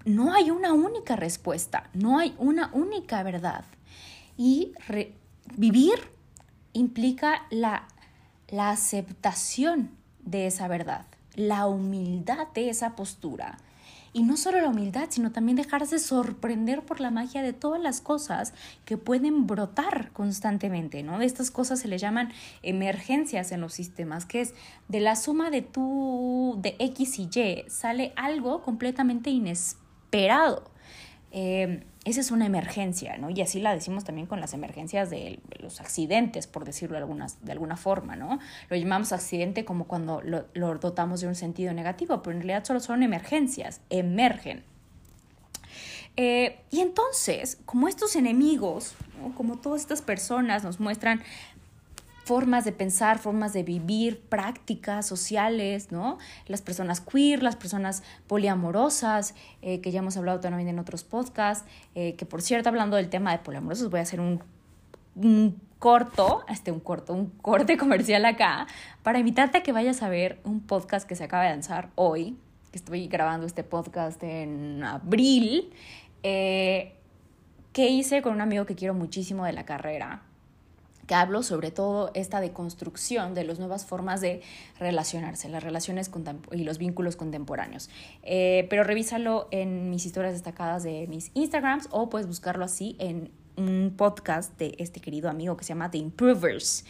no 0.05 0.33
hay 0.33 0.51
una 0.51 0.73
única 0.73 1.15
respuesta, 1.15 1.89
no 1.93 2.17
hay 2.17 2.33
una 2.37 2.69
única 2.73 3.23
verdad. 3.23 3.65
Y 4.37 4.73
vivir 5.55 5.99
implica 6.73 7.45
la, 7.49 7.87
la 8.47 8.69
aceptación 8.69 9.91
de 10.23 10.47
esa 10.47 10.67
verdad, 10.67 11.05
la 11.37 11.67
humildad 11.67 12.49
de 12.53 12.69
esa 12.69 12.97
postura 12.97 13.57
y 14.17 14.23
no 14.23 14.35
solo 14.35 14.59
la 14.59 14.69
humildad, 14.69 15.09
sino 15.11 15.31
también 15.31 15.57
dejarse 15.57 15.99
sorprender 15.99 16.81
por 16.81 16.99
la 16.99 17.11
magia 17.11 17.43
de 17.43 17.53
todas 17.53 17.79
las 17.79 18.01
cosas 18.01 18.53
que 18.83 18.97
pueden 18.97 19.45
brotar 19.45 20.11
constantemente, 20.11 21.03
¿no? 21.03 21.19
De 21.19 21.25
estas 21.27 21.51
cosas 21.51 21.79
se 21.79 21.87
le 21.87 21.99
llaman 21.99 22.31
emergencias 22.63 23.51
en 23.51 23.61
los 23.61 23.73
sistemas, 23.73 24.25
que 24.25 24.41
es 24.41 24.55
de 24.87 25.01
la 25.01 25.15
suma 25.15 25.51
de 25.51 25.61
tu, 25.61 26.57
de 26.63 26.75
X 26.79 27.19
y 27.19 27.29
Y, 27.31 27.69
sale 27.69 28.13
algo 28.15 28.63
completamente 28.63 29.29
inesperado. 29.29 30.63
Eh, 31.31 31.85
esa 32.07 32.21
es 32.21 32.31
una 32.31 32.45
emergencia, 32.45 33.17
¿no? 33.17 33.29
Y 33.29 33.41
así 33.41 33.59
la 33.59 33.73
decimos 33.73 34.05
también 34.05 34.27
con 34.27 34.39
las 34.39 34.53
emergencias 34.53 35.09
de 35.09 35.39
los 35.59 35.81
accidentes, 35.81 36.47
por 36.47 36.63
decirlo 36.63 36.97
de, 36.97 37.27
de 37.41 37.51
alguna 37.51 37.75
forma, 37.75 38.15
¿no? 38.15 38.39
Lo 38.69 38.77
llamamos 38.77 39.11
accidente 39.11 39.65
como 39.65 39.87
cuando 39.87 40.21
lo, 40.21 40.45
dotamos 40.77 41.19
de 41.19 41.27
un 41.27 41.35
sentido 41.35 41.73
negativo, 41.73 42.21
pero 42.23 42.33
en 42.35 42.43
realidad 42.43 42.63
solo 42.63 42.79
son 42.79 43.03
emergencias, 43.03 43.81
emergen. 43.89 44.63
Eh, 46.15 46.61
y 46.71 46.79
entonces, 46.79 47.59
como 47.65 47.89
estos 47.89 48.15
enemigos, 48.15 48.95
como 49.35 49.57
todas 49.57 49.81
estas 49.81 50.01
personas 50.01 50.63
nos 50.63 50.79
muestran 50.79 51.21
formas 52.27 52.65
de 52.65 52.73
pensar, 52.73 53.19
formas 53.19 53.53
de 53.53 53.63
vivir, 53.63 54.19
prácticas 54.19 55.07
sociales, 55.07 55.93
¿no? 55.93 56.17
Las 56.45 56.61
personas 56.61 56.99
queer, 56.99 57.41
las 57.41 57.55
personas 57.55 58.03
poliamorosas, 58.27 59.33
eh, 59.61 59.79
que 59.79 59.91
ya 59.91 59.99
hemos 59.99 60.17
hablado 60.17 60.41
también 60.41 60.67
en 60.67 60.77
otros 60.77 61.05
podcasts, 61.05 61.65
eh, 61.95 62.15
que 62.15 62.25
por 62.25 62.41
cierto, 62.41 62.67
hablando 62.67 62.97
del 62.97 63.07
tema 63.07 63.31
de 63.31 63.39
poliamorosos, 63.39 63.89
voy 63.89 64.01
a 64.01 64.03
hacer 64.03 64.19
un, 64.19 64.41
corto, 65.79 66.43
este 66.49 66.73
un 66.73 66.81
corto, 66.81 67.13
un 67.13 67.27
corte 67.29 67.77
comercial 67.77 68.25
acá, 68.25 68.67
para 69.03 69.19
invitarte 69.19 69.59
a 69.59 69.63
que 69.63 69.71
vayas 69.71 70.03
a 70.03 70.09
ver 70.09 70.41
un 70.43 70.59
podcast 70.59 71.07
que 71.07 71.15
se 71.15 71.23
acaba 71.23 71.43
de 71.43 71.51
lanzar 71.51 71.91
hoy, 71.95 72.35
que 72.71 72.77
estoy 72.77 73.07
grabando 73.07 73.47
este 73.47 73.63
podcast 73.63 74.21
en 74.21 74.83
abril, 74.83 75.71
eh, 76.23 76.93
que 77.71 77.87
hice 77.87 78.21
con 78.21 78.33
un 78.33 78.41
amigo 78.41 78.65
que 78.65 78.75
quiero 78.75 78.93
muchísimo 78.93 79.45
de 79.45 79.53
la 79.53 79.63
carrera, 79.63 80.26
que 81.07 81.15
hablo 81.15 81.41
sobre 81.41 81.71
todo 81.71 82.11
esta 82.13 82.41
deconstrucción 82.41 83.33
de 83.33 83.45
las 83.45 83.59
nuevas 83.59 83.85
formas 83.85 84.21
de 84.21 84.41
relacionarse, 84.77 85.49
las 85.49 85.63
relaciones 85.63 86.11
y 86.51 86.63
los 86.63 86.77
vínculos 86.77 87.15
contemporáneos. 87.15 87.89
Eh, 88.23 88.67
pero 88.69 88.83
revísalo 88.83 89.47
en 89.51 89.89
mis 89.89 90.05
historias 90.05 90.33
destacadas 90.33 90.83
de 90.83 91.07
mis 91.07 91.31
Instagrams 91.33 91.87
o 91.91 92.09
puedes 92.09 92.27
buscarlo 92.27 92.65
así 92.65 92.95
en 92.99 93.31
un 93.55 93.93
podcast 93.97 94.57
de 94.59 94.75
este 94.77 94.99
querido 94.99 95.29
amigo 95.29 95.57
que 95.57 95.63
se 95.63 95.69
llama 95.69 95.89
The 95.89 95.97
Improvers 95.97 96.85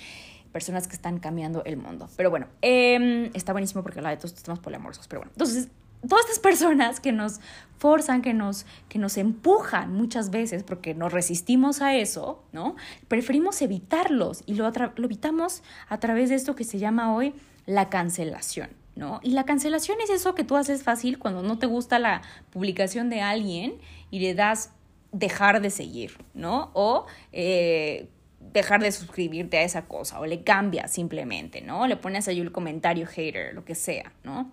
personas 0.51 0.87
que 0.87 0.95
están 0.95 1.19
cambiando 1.19 1.63
el 1.65 1.77
mundo. 1.77 2.09
Pero 2.15 2.31
bueno, 2.31 2.47
em, 2.61 3.29
está 3.35 3.51
buenísimo 3.51 3.83
porque 3.83 3.99
habla 3.99 4.09
de 4.09 4.17
todos 4.17 4.31
estos 4.31 4.43
temas 4.43 4.59
poliamorosos. 4.59 5.07
Pero 5.07 5.19
bueno, 5.19 5.31
entonces 5.35 5.67
todas 6.07 6.25
estas 6.25 6.39
personas 6.39 6.99
que 6.99 7.11
nos 7.11 7.39
forzan, 7.77 8.21
que 8.21 8.33
nos, 8.33 8.65
que 8.89 8.99
nos 8.99 9.17
empujan 9.17 9.93
muchas 9.93 10.29
veces 10.29 10.63
porque 10.63 10.93
nos 10.93 11.13
resistimos 11.13 11.81
a 11.81 11.95
eso, 11.95 12.43
¿no? 12.51 12.75
Preferimos 13.07 13.61
evitarlos 13.61 14.43
y 14.45 14.55
lo, 14.55 14.69
lo 14.71 15.05
evitamos 15.05 15.63
a 15.87 15.99
través 15.99 16.29
de 16.29 16.35
esto 16.35 16.55
que 16.55 16.63
se 16.63 16.79
llama 16.79 17.15
hoy 17.15 17.33
la 17.65 17.89
cancelación, 17.89 18.69
¿no? 18.95 19.19
Y 19.23 19.31
la 19.31 19.45
cancelación 19.45 19.97
es 20.03 20.09
eso 20.09 20.33
que 20.35 20.43
tú 20.43 20.55
haces 20.55 20.83
fácil 20.83 21.19
cuando 21.19 21.43
no 21.43 21.59
te 21.59 21.67
gusta 21.67 21.99
la 21.99 22.21
publicación 22.51 23.09
de 23.09 23.21
alguien 23.21 23.75
y 24.09 24.19
le 24.19 24.33
das 24.33 24.71
dejar 25.11 25.61
de 25.61 25.69
seguir, 25.69 26.17
¿no? 26.33 26.71
O 26.73 27.05
eh, 27.31 28.09
dejar 28.39 28.81
de 28.81 28.91
suscribirte 28.91 29.57
a 29.57 29.63
esa 29.63 29.85
cosa, 29.85 30.19
o 30.19 30.25
le 30.25 30.43
cambias 30.43 30.91
simplemente, 30.91 31.61
¿no? 31.61 31.87
Le 31.87 31.95
pones 31.95 32.27
ahí 32.27 32.39
el 32.39 32.51
comentario 32.51 33.05
hater, 33.05 33.53
lo 33.53 33.65
que 33.65 33.75
sea, 33.75 34.11
¿no? 34.23 34.51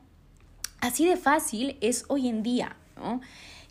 Así 0.84 1.06
de 1.06 1.16
fácil 1.16 1.78
es 1.80 2.04
hoy 2.08 2.28
en 2.28 2.42
día, 2.42 2.76
¿no? 2.96 3.22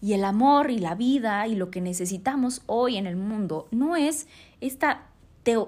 Y 0.02 0.14
el 0.14 0.26
amor 0.26 0.72
y 0.72 0.80
la 0.80 0.96
vida 0.96 1.46
y 1.46 1.54
lo 1.54 1.70
que 1.70 1.80
necesitamos 1.80 2.64
hoy 2.66 2.98
en 2.98 3.06
el 3.06 3.18
mundo 3.18 3.68
no 3.70 3.96
es 3.96 4.26
esta 4.62 5.06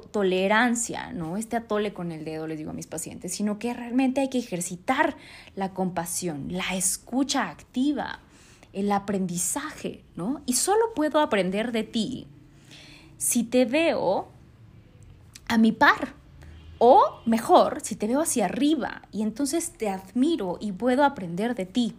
tolerancia, 0.10 1.14
¿no? 1.14 1.38
Este 1.38 1.56
atole 1.56 1.94
con 1.94 2.12
el 2.12 2.26
dedo, 2.26 2.48
les 2.48 2.58
digo 2.58 2.72
a 2.72 2.74
mis 2.74 2.88
pacientes, 2.88 3.36
sino 3.36 3.60
que 3.60 3.76
realmente 3.76 4.22
hay 4.22 4.30
que 4.30 4.40
ejercitar 4.40 5.18
la 5.56 5.70
compasión, 5.76 6.48
la 6.50 6.76
escucha 6.76 7.48
activa, 7.48 8.22
el 8.74 8.92
aprendizaje, 8.92 10.02
¿no? 10.16 10.42
Y 10.48 10.54
solo 10.54 10.96
puedo 10.96 11.20
aprender 11.20 11.72
de 11.72 11.84
ti 11.84 12.26
si 13.20 13.44
te 13.44 13.66
veo 13.66 14.30
a 15.48 15.60
mi 15.60 15.72
par, 15.72 16.16
o 16.78 17.22
mejor, 17.26 17.82
si 17.82 17.96
te 17.96 18.08
veo 18.08 18.22
hacia 18.22 18.46
arriba 18.46 19.04
y 19.12 19.22
entonces 19.22 19.72
te 19.72 19.90
admiro 19.90 20.58
y 20.60 20.72
puedo 20.72 21.04
aprender 21.04 21.56
de 21.56 21.66
ti. 21.66 21.96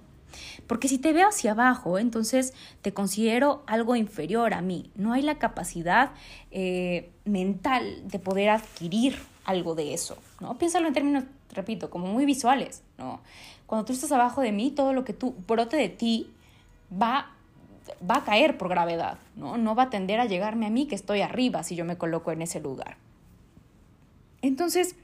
Porque 0.67 0.89
si 0.89 0.99
te 0.99 1.13
veo 1.13 1.29
hacia 1.29 1.53
abajo, 1.53 1.99
entonces 1.99 2.53
te 2.83 2.93
considero 2.93 3.63
algo 3.67 3.97
inferior 3.97 4.53
a 4.55 4.61
mí. 4.61 4.91
No 4.95 5.13
hay 5.13 5.23
la 5.23 5.39
capacidad 5.39 6.11
eh, 6.51 7.11
mental 7.25 8.03
de 8.09 8.19
poder 8.19 8.51
adquirir 8.51 9.17
algo 9.45 9.75
de 9.75 9.95
eso, 9.95 10.19
¿no? 10.41 10.59
Piénsalo 10.59 10.89
en 10.89 10.95
términos, 10.95 11.25
repito, 11.55 11.89
como 11.89 12.09
muy 12.09 12.27
visuales, 12.27 12.83
¿no? 12.99 13.21
Cuando 13.67 13.85
tú 13.85 13.93
estás 13.93 14.13
abajo 14.13 14.41
de 14.43 14.53
mí, 14.53 14.71
todo 14.71 14.93
lo 14.93 15.05
que 15.05 15.13
tú 15.13 15.35
brote 15.47 15.77
de 15.77 15.89
ti 15.89 16.31
va, 16.91 17.31
va 18.09 18.17
a 18.17 18.25
caer 18.25 18.59
por 18.59 18.69
gravedad, 18.69 19.19
¿no? 19.37 19.57
No 19.57 19.75
va 19.75 19.85
a 19.85 19.91
tender 19.91 20.21
a 20.21 20.27
llegarme 20.27 20.67
a 20.67 20.71
mí 20.71 20.87
que 20.87 20.95
estoy 20.97 21.21
arriba 21.21 21.63
si 21.63 21.77
yo 21.77 21.85
me 21.85 21.97
coloco 21.97 22.33
en 22.33 22.43
ese 22.43 22.61
lugar. 22.61 22.97
Entonces, 24.43 24.97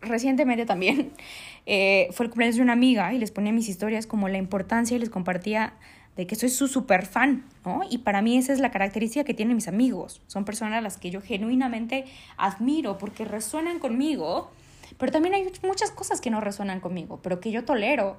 recientemente 0.00 0.66
también 0.66 1.12
eh, 1.66 2.08
fue 2.12 2.26
el 2.26 2.30
cumpleaños 2.30 2.56
de 2.56 2.62
una 2.62 2.72
amiga 2.72 3.12
y 3.12 3.18
les 3.18 3.30
ponía 3.30 3.52
mis 3.52 3.68
historias 3.68 4.06
como 4.06 4.28
la 4.28 4.38
importancia 4.38 4.96
y 4.96 5.00
les 5.00 5.10
compartía 5.10 5.74
de 6.16 6.26
que 6.26 6.34
soy 6.34 6.48
su 6.48 6.66
super 6.66 7.06
fan, 7.06 7.46
¿no? 7.64 7.82
Y 7.88 7.98
para 7.98 8.22
mí 8.22 8.36
esa 8.36 8.52
es 8.52 8.58
la 8.58 8.72
característica 8.72 9.22
que 9.22 9.34
tienen 9.34 9.54
mis 9.54 9.68
amigos. 9.68 10.20
Son 10.26 10.44
personas 10.44 10.78
a 10.78 10.80
las 10.80 10.96
que 10.96 11.10
yo 11.10 11.20
genuinamente 11.20 12.06
admiro 12.36 12.98
porque 12.98 13.24
resuenan 13.24 13.78
conmigo, 13.78 14.50
pero 14.98 15.12
también 15.12 15.34
hay 15.34 15.46
muchas 15.62 15.92
cosas 15.92 16.20
que 16.20 16.28
no 16.30 16.40
resuenan 16.40 16.80
conmigo, 16.80 17.20
pero 17.22 17.38
que 17.38 17.52
yo 17.52 17.64
tolero. 17.64 18.16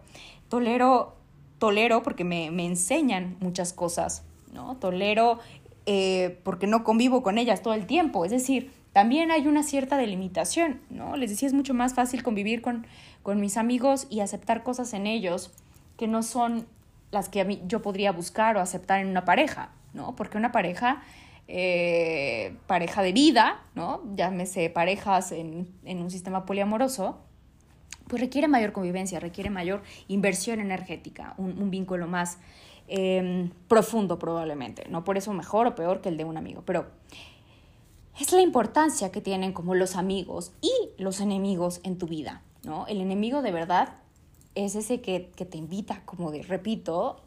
Tolero, 0.48 1.18
tolero 1.58 2.02
porque 2.02 2.24
me, 2.24 2.46
enseñan 2.66 3.36
muchas 3.42 3.74
cosas, 3.74 4.24
¿no? 4.54 4.78
Tolero 4.78 5.40
eh, 5.86 6.40
porque 6.44 6.68
no 6.68 6.86
convivo 6.86 7.22
con 7.22 7.38
ellas 7.38 7.62
todo 7.62 7.74
el 7.74 7.86
tiempo. 7.86 8.24
Es 8.24 8.32
decir, 8.32 8.72
también 8.94 9.32
hay 9.32 9.48
una 9.48 9.64
cierta 9.64 9.98
delimitación, 9.98 10.82
¿no? 10.90 11.16
Les 11.16 11.30
decía, 11.30 11.48
es 11.48 11.54
mucho 11.54 11.74
más 11.74 11.94
fácil 11.94 12.24
convivir 12.24 12.62
con, 12.62 12.88
con 13.24 13.40
mis 13.40 13.58
amigos 13.58 14.08
y 14.10 14.22
aceptar 14.22 14.64
cosas 14.64 14.94
en 14.94 15.08
ellos 15.08 15.52
que 15.98 16.08
no 16.08 16.24
son 16.24 16.66
las 17.12 17.30
que 17.30 17.42
a 17.42 17.46
mí, 17.46 17.62
yo 17.68 17.82
podría 17.82 18.12
buscar 18.12 18.58
o 18.58 18.60
aceptar 18.60 19.00
en 19.00 19.08
una 19.08 19.26
pareja, 19.26 19.72
¿no? 19.94 20.16
Porque 20.16 20.38
una 20.38 20.52
pareja, 20.52 21.02
eh, 21.48 22.56
pareja 22.68 23.02
de 23.02 23.12
vida, 23.12 23.62
¿no? 23.76 24.02
Llámese 24.16 24.70
parejas 24.70 25.32
en, 25.32 25.68
en 25.84 26.02
un 26.02 26.12
sistema 26.12 26.46
poliamoroso, 26.46 27.20
pues 28.08 28.22
requiere 28.22 28.48
mayor 28.48 28.72
convivencia, 28.72 29.20
requiere 29.20 29.50
mayor 29.50 29.84
inversión 30.08 30.60
energética, 30.60 31.36
un, 31.38 31.62
un 31.62 31.70
vínculo 31.70 32.08
más 32.08 32.40
em, 32.88 33.52
profundo 33.68 34.18
probablemente, 34.18 34.88
no 34.90 35.04
por 35.04 35.18
eso 35.18 35.32
mejor 35.34 35.68
o 35.68 35.76
peor 35.76 36.02
que 36.02 36.10
el 36.10 36.18
de 36.18 36.26
un 36.26 36.38
amigo, 36.38 36.64
pero 36.66 36.88
es 38.18 38.32
la 38.32 38.42
importancia 38.42 39.12
que 39.12 39.22
tienen 39.22 39.54
como 39.54 39.76
los 39.76 39.96
amigos 39.96 40.52
y 40.62 40.72
los 40.98 41.20
enemigos 41.20 41.82
en 41.84 41.98
tu 41.98 42.08
vida, 42.08 42.42
¿no? 42.64 42.88
El 42.88 43.02
enemigo 43.02 43.42
de 43.42 43.52
verdad 43.52 43.96
es 44.56 44.76
ese 44.76 45.02
que, 45.02 45.20
te 45.20 45.58
invita, 45.58 46.02
como 46.06 46.32
de, 46.32 46.44
repito, 46.44 47.22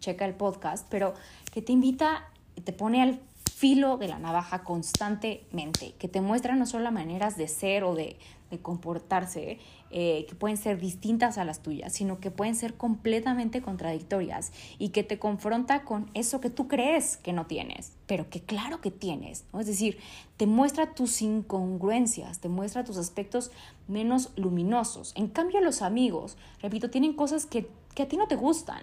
checa 0.00 0.24
el 0.24 0.34
podcast, 0.34 0.86
pero 0.90 1.14
que 1.52 1.62
te 1.62 1.72
invita 1.72 2.30
te 2.62 2.72
pone 2.72 3.02
al 3.02 3.20
filo 3.52 3.96
de 3.96 4.08
la 4.08 4.18
navaja 4.18 4.64
constantemente, 4.64 5.94
que 5.98 6.08
te 6.08 6.20
muestra 6.20 6.54
no 6.54 6.66
solo 6.66 6.90
maneras 6.92 7.36
de 7.36 7.48
ser 7.48 7.84
o 7.84 7.94
de, 7.94 8.16
de 8.50 8.58
comportarse 8.60 9.58
eh, 9.96 10.26
que 10.28 10.34
pueden 10.34 10.56
ser 10.56 10.80
distintas 10.80 11.38
a 11.38 11.44
las 11.44 11.62
tuyas, 11.62 11.92
sino 11.92 12.18
que 12.18 12.32
pueden 12.32 12.56
ser 12.56 12.74
completamente 12.74 13.62
contradictorias 13.62 14.50
y 14.76 14.88
que 14.88 15.04
te 15.04 15.20
confronta 15.20 15.84
con 15.84 16.10
eso 16.14 16.40
que 16.40 16.50
tú 16.50 16.66
crees 16.66 17.16
que 17.16 17.32
no 17.32 17.46
tienes, 17.46 17.92
pero 18.08 18.28
que 18.28 18.40
claro 18.40 18.80
que 18.80 18.90
tienes. 18.90 19.44
Es 19.56 19.66
decir, 19.68 19.98
te 20.36 20.48
muestra 20.48 20.94
tus 20.96 21.22
incongruencias, 21.22 22.40
te 22.40 22.48
muestra 22.48 22.82
tus 22.82 22.96
aspectos 22.96 23.52
menos 23.86 24.32
luminosos. 24.34 25.12
En 25.14 25.28
cambio, 25.28 25.60
los 25.60 25.80
amigos, 25.80 26.36
repito, 26.60 26.90
tienen 26.90 27.12
cosas 27.12 27.46
que, 27.46 27.68
que 27.94 28.02
a 28.02 28.08
ti 28.08 28.16
no 28.16 28.26
te 28.26 28.34
gustan, 28.34 28.82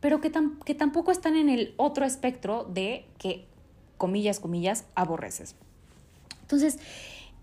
pero 0.00 0.20
que, 0.20 0.32
que 0.64 0.74
tampoco 0.74 1.12
están 1.12 1.36
en 1.36 1.48
el 1.48 1.72
otro 1.76 2.04
espectro 2.04 2.64
de 2.64 3.06
que, 3.18 3.46
comillas, 3.96 4.40
comillas, 4.40 4.86
aborreces. 4.96 5.54
Entonces, 6.42 6.80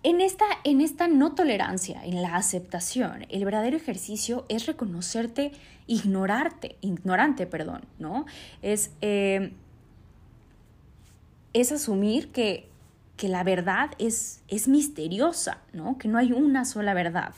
en 0.04 0.20
esta, 0.20 0.46
en 0.66 0.82
esta 0.82 1.08
no 1.08 1.34
tolerancia, 1.34 2.04
en 2.04 2.22
la 2.22 2.36
aceptación, 2.36 3.26
el 3.30 3.46
verdadero 3.46 3.78
ejercicio 3.78 4.46
es 4.50 4.66
reconocerte, 4.66 5.54
ignorarte, 5.88 6.76
ignorante, 6.82 7.48
perdón, 7.48 7.86
¿no? 8.00 8.26
Es, 8.62 8.92
eh, 9.02 9.54
es 11.54 11.72
asumir 11.72 12.32
que, 12.34 12.70
que 13.16 13.30
la 13.30 13.46
verdad 13.46 13.92
es, 13.98 14.42
es 14.50 14.68
misteriosa, 14.68 15.62
¿no? 15.72 15.98
Que 15.98 16.10
no 16.10 16.18
hay 16.18 16.34
una 16.34 16.66
sola 16.66 16.94
verdad, 16.94 17.34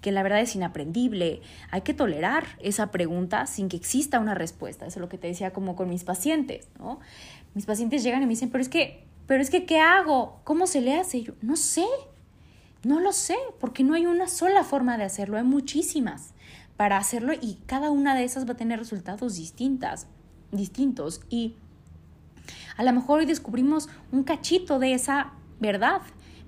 que 0.00 0.10
la 0.10 0.24
verdad 0.24 0.40
es 0.40 0.56
inaprendible. 0.56 1.40
Hay 1.70 1.82
que 1.82 1.94
tolerar 1.94 2.46
esa 2.60 2.90
pregunta 2.90 3.46
sin 3.46 3.68
que 3.68 3.76
exista 3.76 4.18
una 4.18 4.34
respuesta. 4.34 4.86
Eso 4.86 4.98
es 4.98 5.02
lo 5.02 5.08
que 5.08 5.18
te 5.18 5.28
decía 5.28 5.52
como 5.52 5.76
con 5.76 5.88
mis 5.88 6.02
pacientes, 6.02 6.66
¿no? 6.80 6.98
Mis 7.54 7.66
pacientes 7.66 8.02
llegan 8.02 8.22
y 8.22 8.26
me 8.26 8.30
dicen, 8.30 8.50
pero 8.50 8.62
es 8.62 8.68
que, 8.68 9.07
pero 9.28 9.42
es 9.42 9.50
que, 9.50 9.66
¿qué 9.66 9.78
hago? 9.78 10.40
¿Cómo 10.42 10.66
se 10.66 10.80
le 10.80 10.98
hace? 10.98 11.22
yo, 11.22 11.34
no 11.42 11.56
sé, 11.56 11.84
no 12.82 12.98
lo 12.98 13.12
sé, 13.12 13.36
porque 13.60 13.84
no 13.84 13.92
hay 13.92 14.06
una 14.06 14.26
sola 14.26 14.64
forma 14.64 14.96
de 14.96 15.04
hacerlo, 15.04 15.36
hay 15.36 15.44
muchísimas 15.44 16.32
para 16.78 16.96
hacerlo 16.96 17.34
y 17.34 17.58
cada 17.66 17.90
una 17.90 18.14
de 18.14 18.24
esas 18.24 18.48
va 18.48 18.52
a 18.52 18.56
tener 18.56 18.78
resultados 18.78 19.36
distintas, 19.36 20.06
distintos. 20.50 21.20
Y 21.28 21.56
a 22.78 22.82
lo 22.84 22.92
mejor 22.94 23.18
hoy 23.18 23.26
descubrimos 23.26 23.90
un 24.12 24.24
cachito 24.24 24.78
de 24.78 24.94
esa 24.94 25.34
verdad, 25.60 26.00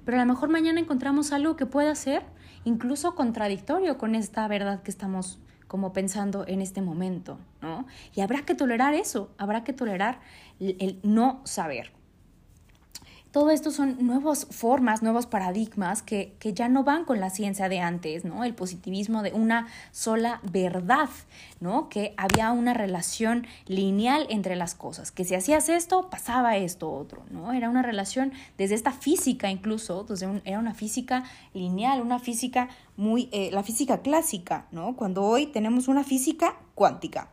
pero 0.06 0.16
a 0.16 0.24
lo 0.24 0.32
mejor 0.32 0.48
mañana 0.48 0.80
encontramos 0.80 1.32
algo 1.32 1.56
que 1.56 1.66
pueda 1.66 1.94
ser 1.94 2.22
incluso 2.64 3.14
contradictorio 3.14 3.98
con 3.98 4.14
esta 4.14 4.48
verdad 4.48 4.82
que 4.82 4.90
estamos 4.90 5.38
como 5.68 5.92
pensando 5.92 6.46
en 6.48 6.62
este 6.62 6.80
momento, 6.80 7.38
¿no? 7.60 7.86
Y 8.14 8.22
habrá 8.22 8.46
que 8.46 8.54
tolerar 8.54 8.94
eso, 8.94 9.34
habrá 9.36 9.64
que 9.64 9.74
tolerar 9.74 10.20
el 10.58 10.98
no 11.02 11.42
saber. 11.44 11.99
Todo 13.32 13.50
esto 13.50 13.70
son 13.70 14.04
nuevas 14.04 14.46
formas, 14.50 15.02
nuevos 15.02 15.26
paradigmas 15.26 16.02
que, 16.02 16.34
que, 16.40 16.52
ya 16.52 16.68
no 16.68 16.82
van 16.82 17.04
con 17.04 17.20
la 17.20 17.30
ciencia 17.30 17.68
de 17.68 17.78
antes, 17.78 18.24
¿no? 18.24 18.42
El 18.42 18.54
positivismo 18.54 19.22
de 19.22 19.32
una 19.32 19.68
sola 19.92 20.40
verdad, 20.50 21.08
¿no? 21.60 21.88
Que 21.88 22.12
había 22.16 22.50
una 22.50 22.74
relación 22.74 23.46
lineal 23.66 24.26
entre 24.30 24.56
las 24.56 24.74
cosas, 24.74 25.12
que 25.12 25.24
si 25.24 25.36
hacías 25.36 25.68
esto, 25.68 26.10
pasaba 26.10 26.56
esto 26.56 26.90
otro, 26.90 27.22
¿no? 27.30 27.52
Era 27.52 27.70
una 27.70 27.82
relación 27.82 28.32
desde 28.58 28.74
esta 28.74 28.90
física 28.90 29.48
incluso, 29.48 30.02
desde 30.02 30.42
era 30.44 30.58
una 30.58 30.74
física 30.74 31.22
lineal, 31.54 32.00
una 32.00 32.18
física 32.18 32.68
muy, 32.96 33.28
eh, 33.30 33.50
la 33.52 33.62
física 33.62 33.98
clásica, 33.98 34.66
¿no? 34.72 34.96
Cuando 34.96 35.22
hoy 35.22 35.46
tenemos 35.46 35.86
una 35.86 36.02
física 36.02 36.56
cuántica. 36.74 37.28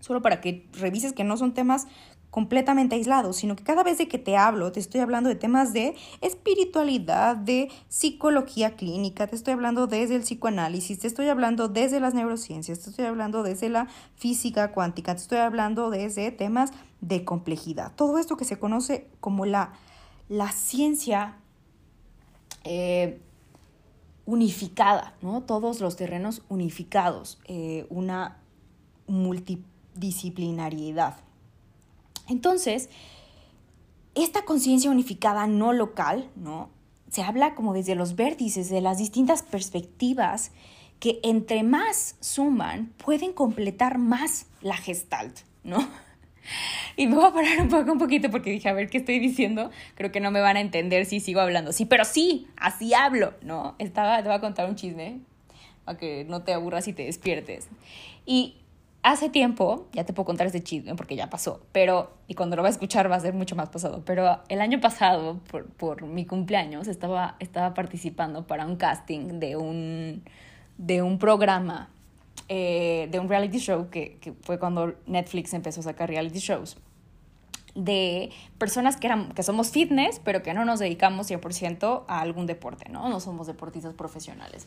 Solo 0.00 0.22
para 0.22 0.40
que 0.40 0.66
revises 0.72 1.12
que 1.12 1.24
no 1.24 1.36
son 1.36 1.52
temas 1.52 1.86
completamente 2.30 2.94
aislado, 2.94 3.32
sino 3.32 3.56
que 3.56 3.64
cada 3.64 3.82
vez 3.82 3.98
de 3.98 4.06
que 4.08 4.18
te 4.18 4.36
hablo, 4.36 4.70
te 4.72 4.80
estoy 4.80 5.00
hablando 5.00 5.28
de 5.28 5.34
temas 5.34 5.72
de 5.72 5.96
espiritualidad, 6.20 7.36
de 7.36 7.70
psicología 7.88 8.76
clínica, 8.76 9.26
te 9.26 9.34
estoy 9.34 9.54
hablando 9.54 9.88
desde 9.88 10.16
el 10.16 10.22
psicoanálisis, 10.22 11.00
te 11.00 11.08
estoy 11.08 11.28
hablando 11.28 11.68
desde 11.68 11.98
las 11.98 12.14
neurociencias, 12.14 12.80
te 12.80 12.90
estoy 12.90 13.06
hablando 13.06 13.42
desde 13.42 13.68
la 13.68 13.88
física 14.14 14.70
cuántica, 14.72 15.14
te 15.14 15.22
estoy 15.22 15.38
hablando 15.38 15.90
desde 15.90 16.30
temas 16.30 16.70
de 17.00 17.24
complejidad. 17.24 17.92
Todo 17.96 18.18
esto 18.18 18.36
que 18.36 18.44
se 18.44 18.58
conoce 18.58 19.08
como 19.20 19.44
la, 19.44 19.72
la 20.28 20.52
ciencia 20.52 21.38
eh, 22.62 23.20
unificada, 24.24 25.16
¿no? 25.22 25.42
Todos 25.42 25.80
los 25.80 25.96
terrenos 25.96 26.42
unificados, 26.48 27.40
eh, 27.46 27.86
una 27.90 28.36
multidisciplinariedad. 29.08 31.16
Entonces, 32.30 32.88
esta 34.14 34.44
conciencia 34.44 34.90
unificada 34.90 35.46
no 35.46 35.72
local, 35.72 36.30
¿no? 36.36 36.70
Se 37.10 37.22
habla 37.22 37.54
como 37.56 37.74
desde 37.74 37.96
los 37.96 38.14
vértices, 38.14 38.70
de 38.70 38.80
las 38.80 38.98
distintas 38.98 39.42
perspectivas 39.42 40.52
que 41.00 41.18
entre 41.24 41.64
más 41.64 42.16
suman, 42.20 42.92
pueden 43.04 43.32
completar 43.32 43.98
más 43.98 44.46
la 44.62 44.76
gestalt, 44.76 45.40
¿no? 45.64 45.86
Y 46.96 47.06
me 47.06 47.14
voy 47.14 47.26
a 47.26 47.32
parar 47.32 47.60
un 47.60 47.68
poco, 47.68 47.92
un 47.92 47.98
poquito, 47.98 48.30
porque 48.30 48.50
dije, 48.50 48.68
a 48.68 48.72
ver 48.72 48.90
qué 48.90 48.98
estoy 48.98 49.20
diciendo. 49.20 49.70
Creo 49.94 50.10
que 50.10 50.20
no 50.20 50.30
me 50.30 50.40
van 50.40 50.56
a 50.56 50.60
entender 50.60 51.06
si 51.06 51.20
sigo 51.20 51.40
hablando. 51.40 51.72
Sí, 51.72 51.84
pero 51.84 52.04
sí, 52.04 52.48
así 52.56 52.92
hablo, 52.92 53.34
¿no? 53.42 53.76
Estaba, 53.78 54.16
te 54.18 54.24
voy 54.24 54.36
a 54.36 54.40
contar 54.40 54.68
un 54.68 54.74
chisme 54.74 55.20
para 55.84 55.96
que 55.96 56.24
no 56.24 56.42
te 56.42 56.52
aburras 56.52 56.88
y 56.88 56.92
te 56.92 57.04
despiertes. 57.04 57.68
Y 58.26 58.56
hace 59.02 59.30
tiempo, 59.30 59.86
ya 59.92 60.04
te 60.04 60.12
puedo 60.12 60.26
contar 60.26 60.46
este 60.46 60.62
chisme 60.62 60.94
porque 60.94 61.16
ya 61.16 61.30
pasó, 61.30 61.60
pero, 61.72 62.12
y 62.28 62.34
cuando 62.34 62.56
lo 62.56 62.62
va 62.62 62.68
a 62.68 62.70
escuchar 62.70 63.10
va 63.10 63.16
a 63.16 63.20
ser 63.20 63.34
mucho 63.34 63.56
más 63.56 63.68
pasado, 63.68 64.02
pero 64.04 64.40
el 64.48 64.60
año 64.60 64.80
pasado, 64.80 65.38
por, 65.50 65.66
por 65.66 66.02
mi 66.02 66.26
cumpleaños, 66.26 66.88
estaba, 66.88 67.36
estaba 67.38 67.74
participando 67.74 68.46
para 68.46 68.66
un 68.66 68.76
casting 68.76 69.40
de 69.40 69.56
un, 69.56 70.22
de 70.78 71.02
un 71.02 71.18
programa, 71.18 71.88
eh, 72.48 73.08
de 73.10 73.18
un 73.18 73.28
reality 73.28 73.58
show, 73.58 73.88
que, 73.90 74.18
que 74.20 74.32
fue 74.32 74.58
cuando 74.58 74.94
Netflix 75.06 75.54
empezó 75.54 75.80
a 75.80 75.84
sacar 75.84 76.08
reality 76.08 76.38
shows 76.38 76.76
de 77.74 78.30
personas 78.58 78.96
que, 78.96 79.06
eran, 79.06 79.32
que 79.32 79.42
somos 79.42 79.70
fitness, 79.70 80.20
pero 80.22 80.42
que 80.42 80.54
no 80.54 80.64
nos 80.64 80.80
dedicamos 80.80 81.30
100% 81.30 82.04
a 82.06 82.20
algún 82.20 82.46
deporte, 82.46 82.88
¿no? 82.90 83.08
No 83.08 83.20
somos 83.20 83.46
deportistas 83.46 83.94
profesionales. 83.94 84.66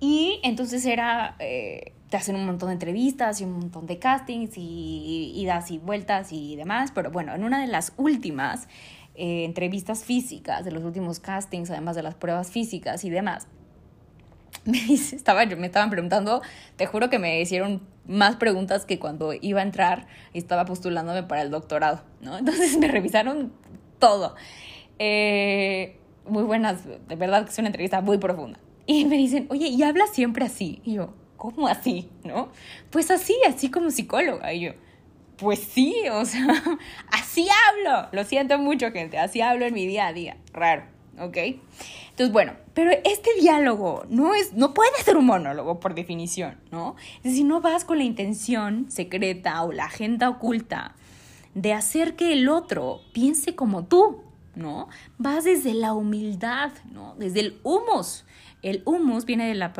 Y 0.00 0.40
entonces 0.42 0.84
era, 0.86 1.36
eh, 1.38 1.92
te 2.10 2.16
hacen 2.16 2.36
un 2.36 2.46
montón 2.46 2.68
de 2.68 2.74
entrevistas 2.74 3.40
y 3.40 3.44
un 3.44 3.52
montón 3.52 3.86
de 3.86 3.98
castings 3.98 4.56
y 4.56 5.32
idas 5.36 5.70
y 5.70 5.78
vueltas 5.78 6.32
y 6.32 6.56
demás, 6.56 6.92
pero 6.94 7.10
bueno, 7.10 7.34
en 7.34 7.44
una 7.44 7.60
de 7.60 7.66
las 7.66 7.92
últimas 7.96 8.68
eh, 9.14 9.44
entrevistas 9.44 10.04
físicas, 10.04 10.64
de 10.64 10.72
los 10.72 10.82
últimos 10.82 11.20
castings, 11.20 11.70
además 11.70 11.96
de 11.96 12.02
las 12.02 12.14
pruebas 12.16 12.50
físicas 12.50 13.04
y 13.04 13.10
demás, 13.10 13.46
me, 14.64 14.80
dice, 14.80 15.16
me 15.56 15.66
estaban 15.66 15.90
preguntando, 15.90 16.42
te 16.76 16.86
juro 16.86 17.10
que 17.10 17.18
me 17.18 17.40
hicieron 17.40 17.82
más 18.06 18.36
preguntas 18.36 18.84
que 18.84 18.98
cuando 18.98 19.32
iba 19.32 19.60
a 19.60 19.62
entrar 19.62 20.06
y 20.32 20.38
estaba 20.38 20.64
postulándome 20.64 21.22
para 21.22 21.42
el 21.42 21.50
doctorado, 21.50 22.02
¿no? 22.20 22.36
Entonces 22.38 22.76
me 22.78 22.88
revisaron 22.88 23.52
todo. 23.98 24.34
Eh, 24.98 25.98
muy 26.26 26.42
buenas, 26.42 26.84
de 26.84 27.16
verdad 27.16 27.44
que 27.44 27.50
es 27.50 27.58
una 27.58 27.68
entrevista 27.68 28.00
muy 28.00 28.18
profunda. 28.18 28.58
Y 28.86 29.04
me 29.06 29.16
dicen, 29.16 29.46
oye, 29.50 29.68
¿y 29.68 29.82
hablas 29.82 30.10
siempre 30.10 30.44
así? 30.44 30.80
Y 30.84 30.94
yo, 30.94 31.14
¿cómo 31.36 31.68
así? 31.68 32.10
¿No? 32.22 32.50
Pues 32.90 33.10
así, 33.10 33.34
así 33.48 33.70
como 33.70 33.90
psicóloga. 33.90 34.52
Y 34.52 34.60
yo, 34.60 34.72
pues 35.36 35.60
sí, 35.60 35.94
o 36.12 36.24
sea, 36.24 36.46
así 37.10 37.46
hablo. 37.68 38.08
Lo 38.12 38.24
siento 38.24 38.58
mucho, 38.58 38.90
gente, 38.92 39.18
así 39.18 39.40
hablo 39.40 39.66
en 39.66 39.74
mi 39.74 39.86
día 39.86 40.08
a 40.08 40.12
día. 40.12 40.36
Raro, 40.52 40.84
¿ok? 41.18 41.36
Entonces, 42.10 42.32
bueno, 42.32 42.52
pero 42.74 42.92
este 43.04 43.30
diálogo 43.40 44.04
no 44.08 44.34
es, 44.34 44.52
no 44.52 44.72
puede 44.72 45.02
ser 45.02 45.16
un 45.16 45.26
monólogo 45.26 45.80
por 45.80 45.94
definición, 45.94 46.60
¿no? 46.70 46.94
Es 47.18 47.32
decir, 47.32 47.44
no 47.44 47.60
vas 47.60 47.84
con 47.84 47.98
la 47.98 48.04
intención 48.04 48.90
secreta 48.90 49.62
o 49.64 49.72
la 49.72 49.86
agenda 49.86 50.28
oculta 50.28 50.94
de 51.54 51.72
hacer 51.72 52.14
que 52.14 52.32
el 52.32 52.48
otro 52.48 53.00
piense 53.12 53.54
como 53.54 53.84
tú, 53.84 54.22
¿no? 54.54 54.88
Vas 55.18 55.44
desde 55.44 55.74
la 55.74 55.92
humildad, 55.92 56.70
¿no? 56.92 57.14
Desde 57.16 57.40
el 57.40 57.60
humus 57.64 58.24
el 58.64 58.82
humus 58.86 59.26
viene 59.26 59.46
de, 59.46 59.54
la, 59.54 59.72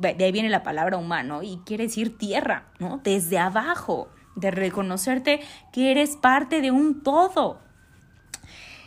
de 0.00 0.24
ahí 0.24 0.32
viene 0.32 0.48
la 0.48 0.64
palabra 0.64 0.98
humano 0.98 1.42
y 1.42 1.60
quiere 1.64 1.84
decir 1.84 2.18
tierra, 2.18 2.66
¿no? 2.80 3.00
Desde 3.04 3.38
abajo, 3.38 4.08
de 4.34 4.50
reconocerte 4.50 5.40
que 5.72 5.92
eres 5.92 6.16
parte 6.16 6.60
de 6.60 6.72
un 6.72 7.04
todo. 7.04 7.60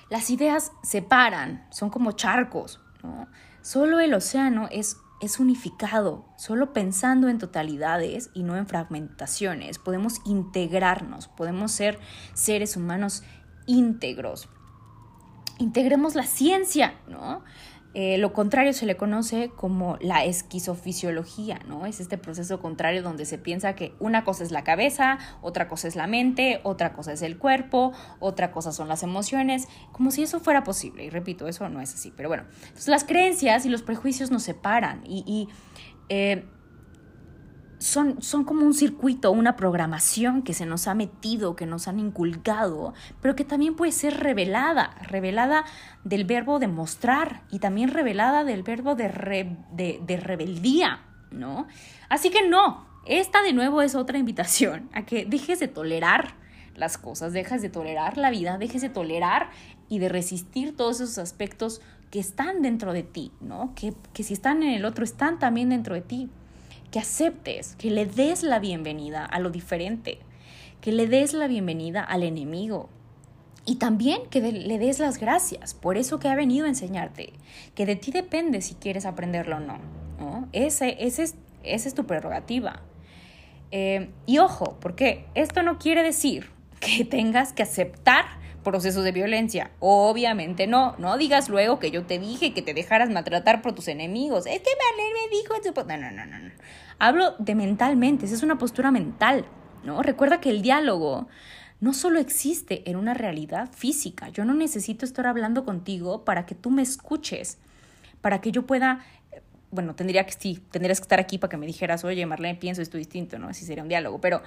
Las 0.09 0.29
ideas 0.29 0.73
se 0.83 1.01
paran, 1.01 1.65
son 1.69 1.89
como 1.89 2.11
charcos, 2.11 2.81
¿no? 3.03 3.27
Solo 3.61 4.01
el 4.01 4.13
océano 4.13 4.67
es, 4.69 4.97
es 5.21 5.39
unificado, 5.39 6.25
solo 6.37 6.73
pensando 6.73 7.29
en 7.29 7.37
totalidades 7.37 8.29
y 8.33 8.43
no 8.43 8.57
en 8.57 8.67
fragmentaciones. 8.67 9.79
Podemos 9.79 10.21
integrarnos, 10.25 11.29
podemos 11.29 11.71
ser 11.71 11.99
seres 12.33 12.75
humanos 12.75 13.23
íntegros. 13.65 14.49
Integremos 15.57 16.15
la 16.15 16.23
ciencia, 16.23 16.95
¿no? 17.07 17.43
Eh, 17.93 18.17
lo 18.17 18.31
contrario 18.31 18.73
se 18.73 18.85
le 18.85 18.95
conoce 18.95 19.49
como 19.55 19.97
la 20.01 20.23
esquizofisiología, 20.23 21.59
¿no? 21.67 21.85
Es 21.85 21.99
este 21.99 22.17
proceso 22.17 22.59
contrario 22.59 23.01
donde 23.01 23.25
se 23.25 23.37
piensa 23.37 23.73
que 23.73 23.95
una 23.99 24.23
cosa 24.23 24.43
es 24.43 24.51
la 24.51 24.63
cabeza, 24.63 25.17
otra 25.41 25.67
cosa 25.67 25.87
es 25.87 25.95
la 25.95 26.05
mente, 26.05 26.59
otra 26.63 26.93
cosa 26.93 27.13
es 27.13 27.21
el 27.21 27.37
cuerpo, 27.37 27.93
otra 28.19 28.51
cosa 28.51 28.71
son 28.71 28.87
las 28.87 29.03
emociones, 29.03 29.67
como 29.91 30.11
si 30.11 30.21
eso 30.21 30.39
fuera 30.39 30.63
posible. 30.63 31.05
Y 31.05 31.09
repito, 31.09 31.47
eso 31.47 31.67
no 31.69 31.81
es 31.81 31.93
así. 31.93 32.13
Pero 32.15 32.29
bueno, 32.29 32.43
entonces 32.61 32.87
las 32.89 33.03
creencias 33.03 33.65
y 33.65 33.69
los 33.69 33.81
prejuicios 33.81 34.29
nos 34.29 34.43
separan 34.43 35.01
y, 35.05 35.49
eh, 36.09 36.45
son, 37.79 38.21
son 38.21 38.43
como 38.43 38.65
un 38.65 38.73
circuito, 38.73 39.31
una 39.31 39.55
programación 39.55 40.41
que 40.41 40.53
se 40.53 40.65
nos 40.65 40.87
ha 40.87 40.95
metido, 40.95 41.55
que 41.55 41.65
nos 41.65 41.87
han 41.87 41.99
inculcado, 41.99 42.93
pero 43.21 43.35
que 43.35 43.43
también 43.43 43.75
puede 43.75 43.91
ser 43.91 44.19
revelada, 44.19 44.95
revelada 45.01 45.65
del 46.03 46.25
verbo 46.25 46.59
demostrar 46.59 47.43
y 47.51 47.59
también 47.59 47.89
revelada 47.89 48.43
del 48.43 48.63
verbo 48.63 48.95
de, 48.95 49.57
de, 49.71 50.17
rebeldía, 50.17 51.01
¿no? 51.31 51.67
Así 52.09 52.29
que 52.29 52.47
no, 52.47 52.87
esta 53.05 53.41
de 53.43 53.53
nuevo 53.53 53.81
es 53.81 53.95
otra 53.95 54.17
invitación 54.17 54.89
a 54.93 55.05
que 55.05 55.25
dejes 55.25 55.59
de 55.59 55.67
tolerar 55.67 56.35
las 56.75 56.97
cosas, 56.97 57.33
dejes 57.33 57.61
de 57.61 57.69
tolerar 57.69 58.17
la 58.17 58.31
vida, 58.31 58.57
dejes 58.57 58.81
de 58.81 58.89
tolerar 58.89 59.49
y 59.89 59.99
de 59.99 60.09
resistir 60.09 60.75
todos 60.75 60.99
esos 60.99 61.17
aspectos 61.17 61.81
que 62.11 62.19
están 62.19 62.61
dentro 62.61 62.93
de 62.93 63.03
ti, 63.03 63.31
¿no? 63.41 63.73
Que, 63.75 63.93
que 64.13 64.23
si 64.23 64.33
están 64.33 64.63
en 64.63 64.73
el 64.73 64.85
otro, 64.85 65.03
están 65.03 65.39
también 65.39 65.69
dentro 65.69 65.93
de 65.93 66.01
ti 66.01 66.29
que 66.91 66.99
aceptes, 66.99 67.75
que 67.75 67.91
le 67.91 68.05
des 68.05 68.43
la 68.43 68.59
bienvenida 68.59 69.25
a 69.25 69.39
lo 69.39 69.49
diferente, 69.49 70.19
que 70.81 70.91
le 70.91 71.07
des 71.07 71.33
la 71.33 71.47
bienvenida 71.47 72.03
al 72.03 72.23
enemigo. 72.23 72.89
Y 73.65 73.75
también 73.75 74.21
que 74.29 74.39
le 74.39 74.77
des 74.79 74.99
las 74.99 75.19
gracias 75.19 75.73
por 75.73 75.97
eso 75.97 76.19
que 76.19 76.29
ha 76.29 76.35
venido 76.35 76.65
a 76.65 76.69
enseñarte, 76.69 77.33
que 77.75 77.85
de 77.85 77.97
ti 77.97 78.11
depende 78.11 78.61
si 78.61 78.75
quieres 78.75 79.05
aprenderlo 79.05 79.57
o 79.57 79.59
no. 79.59 79.79
¿no? 80.19 80.47
Es, 80.53 80.81
esa 80.81 81.23
es 81.63 81.93
tu 81.93 82.05
prerrogativa. 82.05 82.81
Eh, 83.71 84.09
y 84.25 84.37
ojo, 84.37 84.77
porque 84.79 85.25
esto 85.35 85.63
no 85.63 85.77
quiere 85.77 86.03
decir 86.03 86.49
que 86.79 87.03
tengas 87.03 87.53
que 87.53 87.63
aceptar 87.63 88.25
procesos 88.67 89.05
de 89.05 89.13
violencia. 89.13 89.71
Obviamente 89.79 90.67
no, 90.67 90.93
no 90.97 91.17
digas 91.17 91.47
luego 91.47 91.79
que 91.79 91.89
yo 91.89 92.03
te 92.03 92.19
dije 92.19 92.53
que 92.53 92.61
te 92.61 92.73
dejaras 92.73 93.09
maltratar 93.09 93.61
por 93.61 93.73
tus 93.73 93.87
enemigos. 93.87 94.45
Es 94.45 94.59
que 94.59 94.69
Marlene 94.77 95.13
me 95.13 95.37
dijo... 95.37 95.85
No, 95.87 95.97
no, 95.97 96.11
no, 96.11 96.25
no, 96.25 96.39
no. 96.49 96.53
Hablo 96.99 97.35
de 97.39 97.55
mentalmente, 97.55 98.25
esa 98.25 98.35
es 98.35 98.43
una 98.43 98.57
postura 98.57 98.91
mental, 98.91 99.45
¿no? 99.85 100.03
Recuerda 100.03 100.41
que 100.41 100.49
el 100.49 100.61
diálogo 100.61 101.29
no 101.79 101.93
solo 101.93 102.19
existe 102.19 102.89
en 102.89 102.97
una 102.97 103.13
realidad 103.13 103.69
física. 103.71 104.27
Yo 104.29 104.43
no 104.43 104.53
necesito 104.53 105.05
estar 105.05 105.27
hablando 105.27 105.63
contigo 105.63 106.25
para 106.25 106.45
que 106.45 106.53
tú 106.53 106.69
me 106.69 106.81
escuches, 106.81 107.59
para 108.19 108.41
que 108.41 108.51
yo 108.51 108.65
pueda 108.65 109.05
bueno, 109.69 109.95
tendría 109.95 110.25
que 110.25 110.33
sí, 110.33 110.59
tendrías 110.71 110.99
que 110.99 111.03
estar 111.03 111.19
aquí 111.19 111.37
para 111.37 111.51
que 111.51 111.57
me 111.57 111.65
dijeras, 111.65 112.05
oye, 112.05 112.25
Marlene, 112.25 112.57
pienso 112.57 112.81
esto 112.81 112.97
distinto, 112.97 113.37
¿no? 113.37 113.49
Así 113.49 113.65
sería 113.65 113.83
un 113.83 113.89
diálogo, 113.89 114.21
pero, 114.21 114.41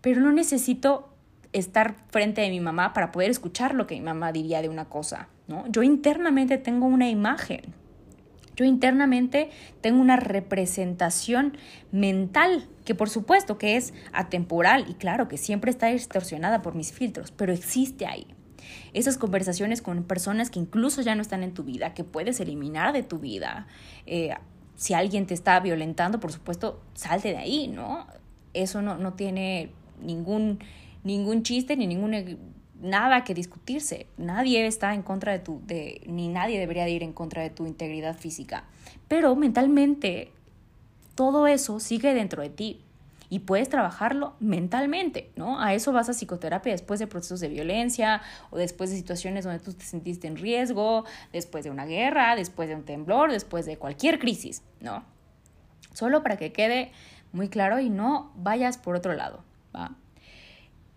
pero 0.00 0.20
no 0.20 0.32
necesito 0.32 1.13
estar 1.54 1.94
frente 2.10 2.42
de 2.42 2.50
mi 2.50 2.60
mamá 2.60 2.92
para 2.92 3.12
poder 3.12 3.30
escuchar 3.30 3.74
lo 3.74 3.86
que 3.86 3.94
mi 3.94 4.02
mamá 4.02 4.32
diría 4.32 4.60
de 4.60 4.68
una 4.68 4.86
cosa, 4.86 5.28
¿no? 5.46 5.66
Yo 5.68 5.82
internamente 5.82 6.58
tengo 6.58 6.86
una 6.86 7.08
imagen. 7.08 7.72
Yo 8.56 8.64
internamente 8.64 9.50
tengo 9.80 10.00
una 10.00 10.16
representación 10.16 11.56
mental 11.90 12.68
que 12.84 12.94
por 12.94 13.08
supuesto 13.08 13.56
que 13.56 13.76
es 13.76 13.94
atemporal 14.12 14.86
y 14.88 14.94
claro 14.94 15.26
que 15.26 15.38
siempre 15.38 15.70
está 15.70 15.86
distorsionada 15.86 16.60
por 16.60 16.74
mis 16.74 16.92
filtros, 16.92 17.30
pero 17.30 17.52
existe 17.52 18.06
ahí. 18.06 18.26
Esas 18.92 19.16
conversaciones 19.16 19.80
con 19.82 20.04
personas 20.04 20.50
que 20.50 20.58
incluso 20.58 21.02
ya 21.02 21.14
no 21.14 21.22
están 21.22 21.42
en 21.42 21.54
tu 21.54 21.64
vida, 21.64 21.94
que 21.94 22.04
puedes 22.04 22.40
eliminar 22.40 22.92
de 22.92 23.02
tu 23.02 23.18
vida. 23.18 23.66
Eh, 24.06 24.34
si 24.76 24.94
alguien 24.94 25.26
te 25.26 25.34
está 25.34 25.58
violentando, 25.60 26.20
por 26.20 26.32
supuesto, 26.32 26.80
salte 26.94 27.30
de 27.30 27.38
ahí, 27.38 27.68
¿no? 27.68 28.06
Eso 28.54 28.82
no, 28.82 28.96
no 28.96 29.14
tiene 29.14 29.70
ningún 30.00 30.60
ningún 31.04 31.42
chiste 31.42 31.76
ni 31.76 31.86
ningún 31.86 32.38
nada 32.80 33.24
que 33.24 33.34
discutirse. 33.34 34.06
Nadie 34.16 34.66
está 34.66 34.94
en 34.94 35.02
contra 35.02 35.32
de 35.32 35.38
tu 35.38 35.60
de 35.66 36.02
ni 36.06 36.28
nadie 36.28 36.58
debería 36.58 36.84
de 36.84 36.90
ir 36.90 37.02
en 37.02 37.12
contra 37.12 37.42
de 37.42 37.50
tu 37.50 37.66
integridad 37.66 38.16
física. 38.16 38.64
Pero 39.08 39.36
mentalmente 39.36 40.32
todo 41.14 41.46
eso 41.46 41.78
sigue 41.80 42.14
dentro 42.14 42.42
de 42.42 42.50
ti 42.50 42.80
y 43.30 43.40
puedes 43.40 43.68
trabajarlo 43.68 44.34
mentalmente, 44.38 45.30
¿no? 45.36 45.60
A 45.60 45.74
eso 45.74 45.92
vas 45.92 46.08
a 46.08 46.12
psicoterapia 46.12 46.72
después 46.72 47.00
de 47.00 47.06
procesos 47.06 47.40
de 47.40 47.48
violencia 47.48 48.20
o 48.50 48.58
después 48.58 48.90
de 48.90 48.96
situaciones 48.96 49.44
donde 49.44 49.60
tú 49.60 49.72
te 49.72 49.84
sentiste 49.84 50.26
en 50.26 50.36
riesgo, 50.36 51.04
después 51.32 51.64
de 51.64 51.70
una 51.70 51.86
guerra, 51.86 52.36
después 52.36 52.68
de 52.68 52.74
un 52.74 52.84
temblor, 52.84 53.32
después 53.32 53.66
de 53.66 53.76
cualquier 53.76 54.18
crisis, 54.18 54.62
¿no? 54.80 55.04
Solo 55.94 56.22
para 56.22 56.36
que 56.36 56.52
quede 56.52 56.92
muy 57.32 57.48
claro 57.48 57.80
y 57.80 57.88
no 57.88 58.32
vayas 58.36 58.78
por 58.78 58.94
otro 58.94 59.14
lado, 59.14 59.42
¿va? 59.74 59.96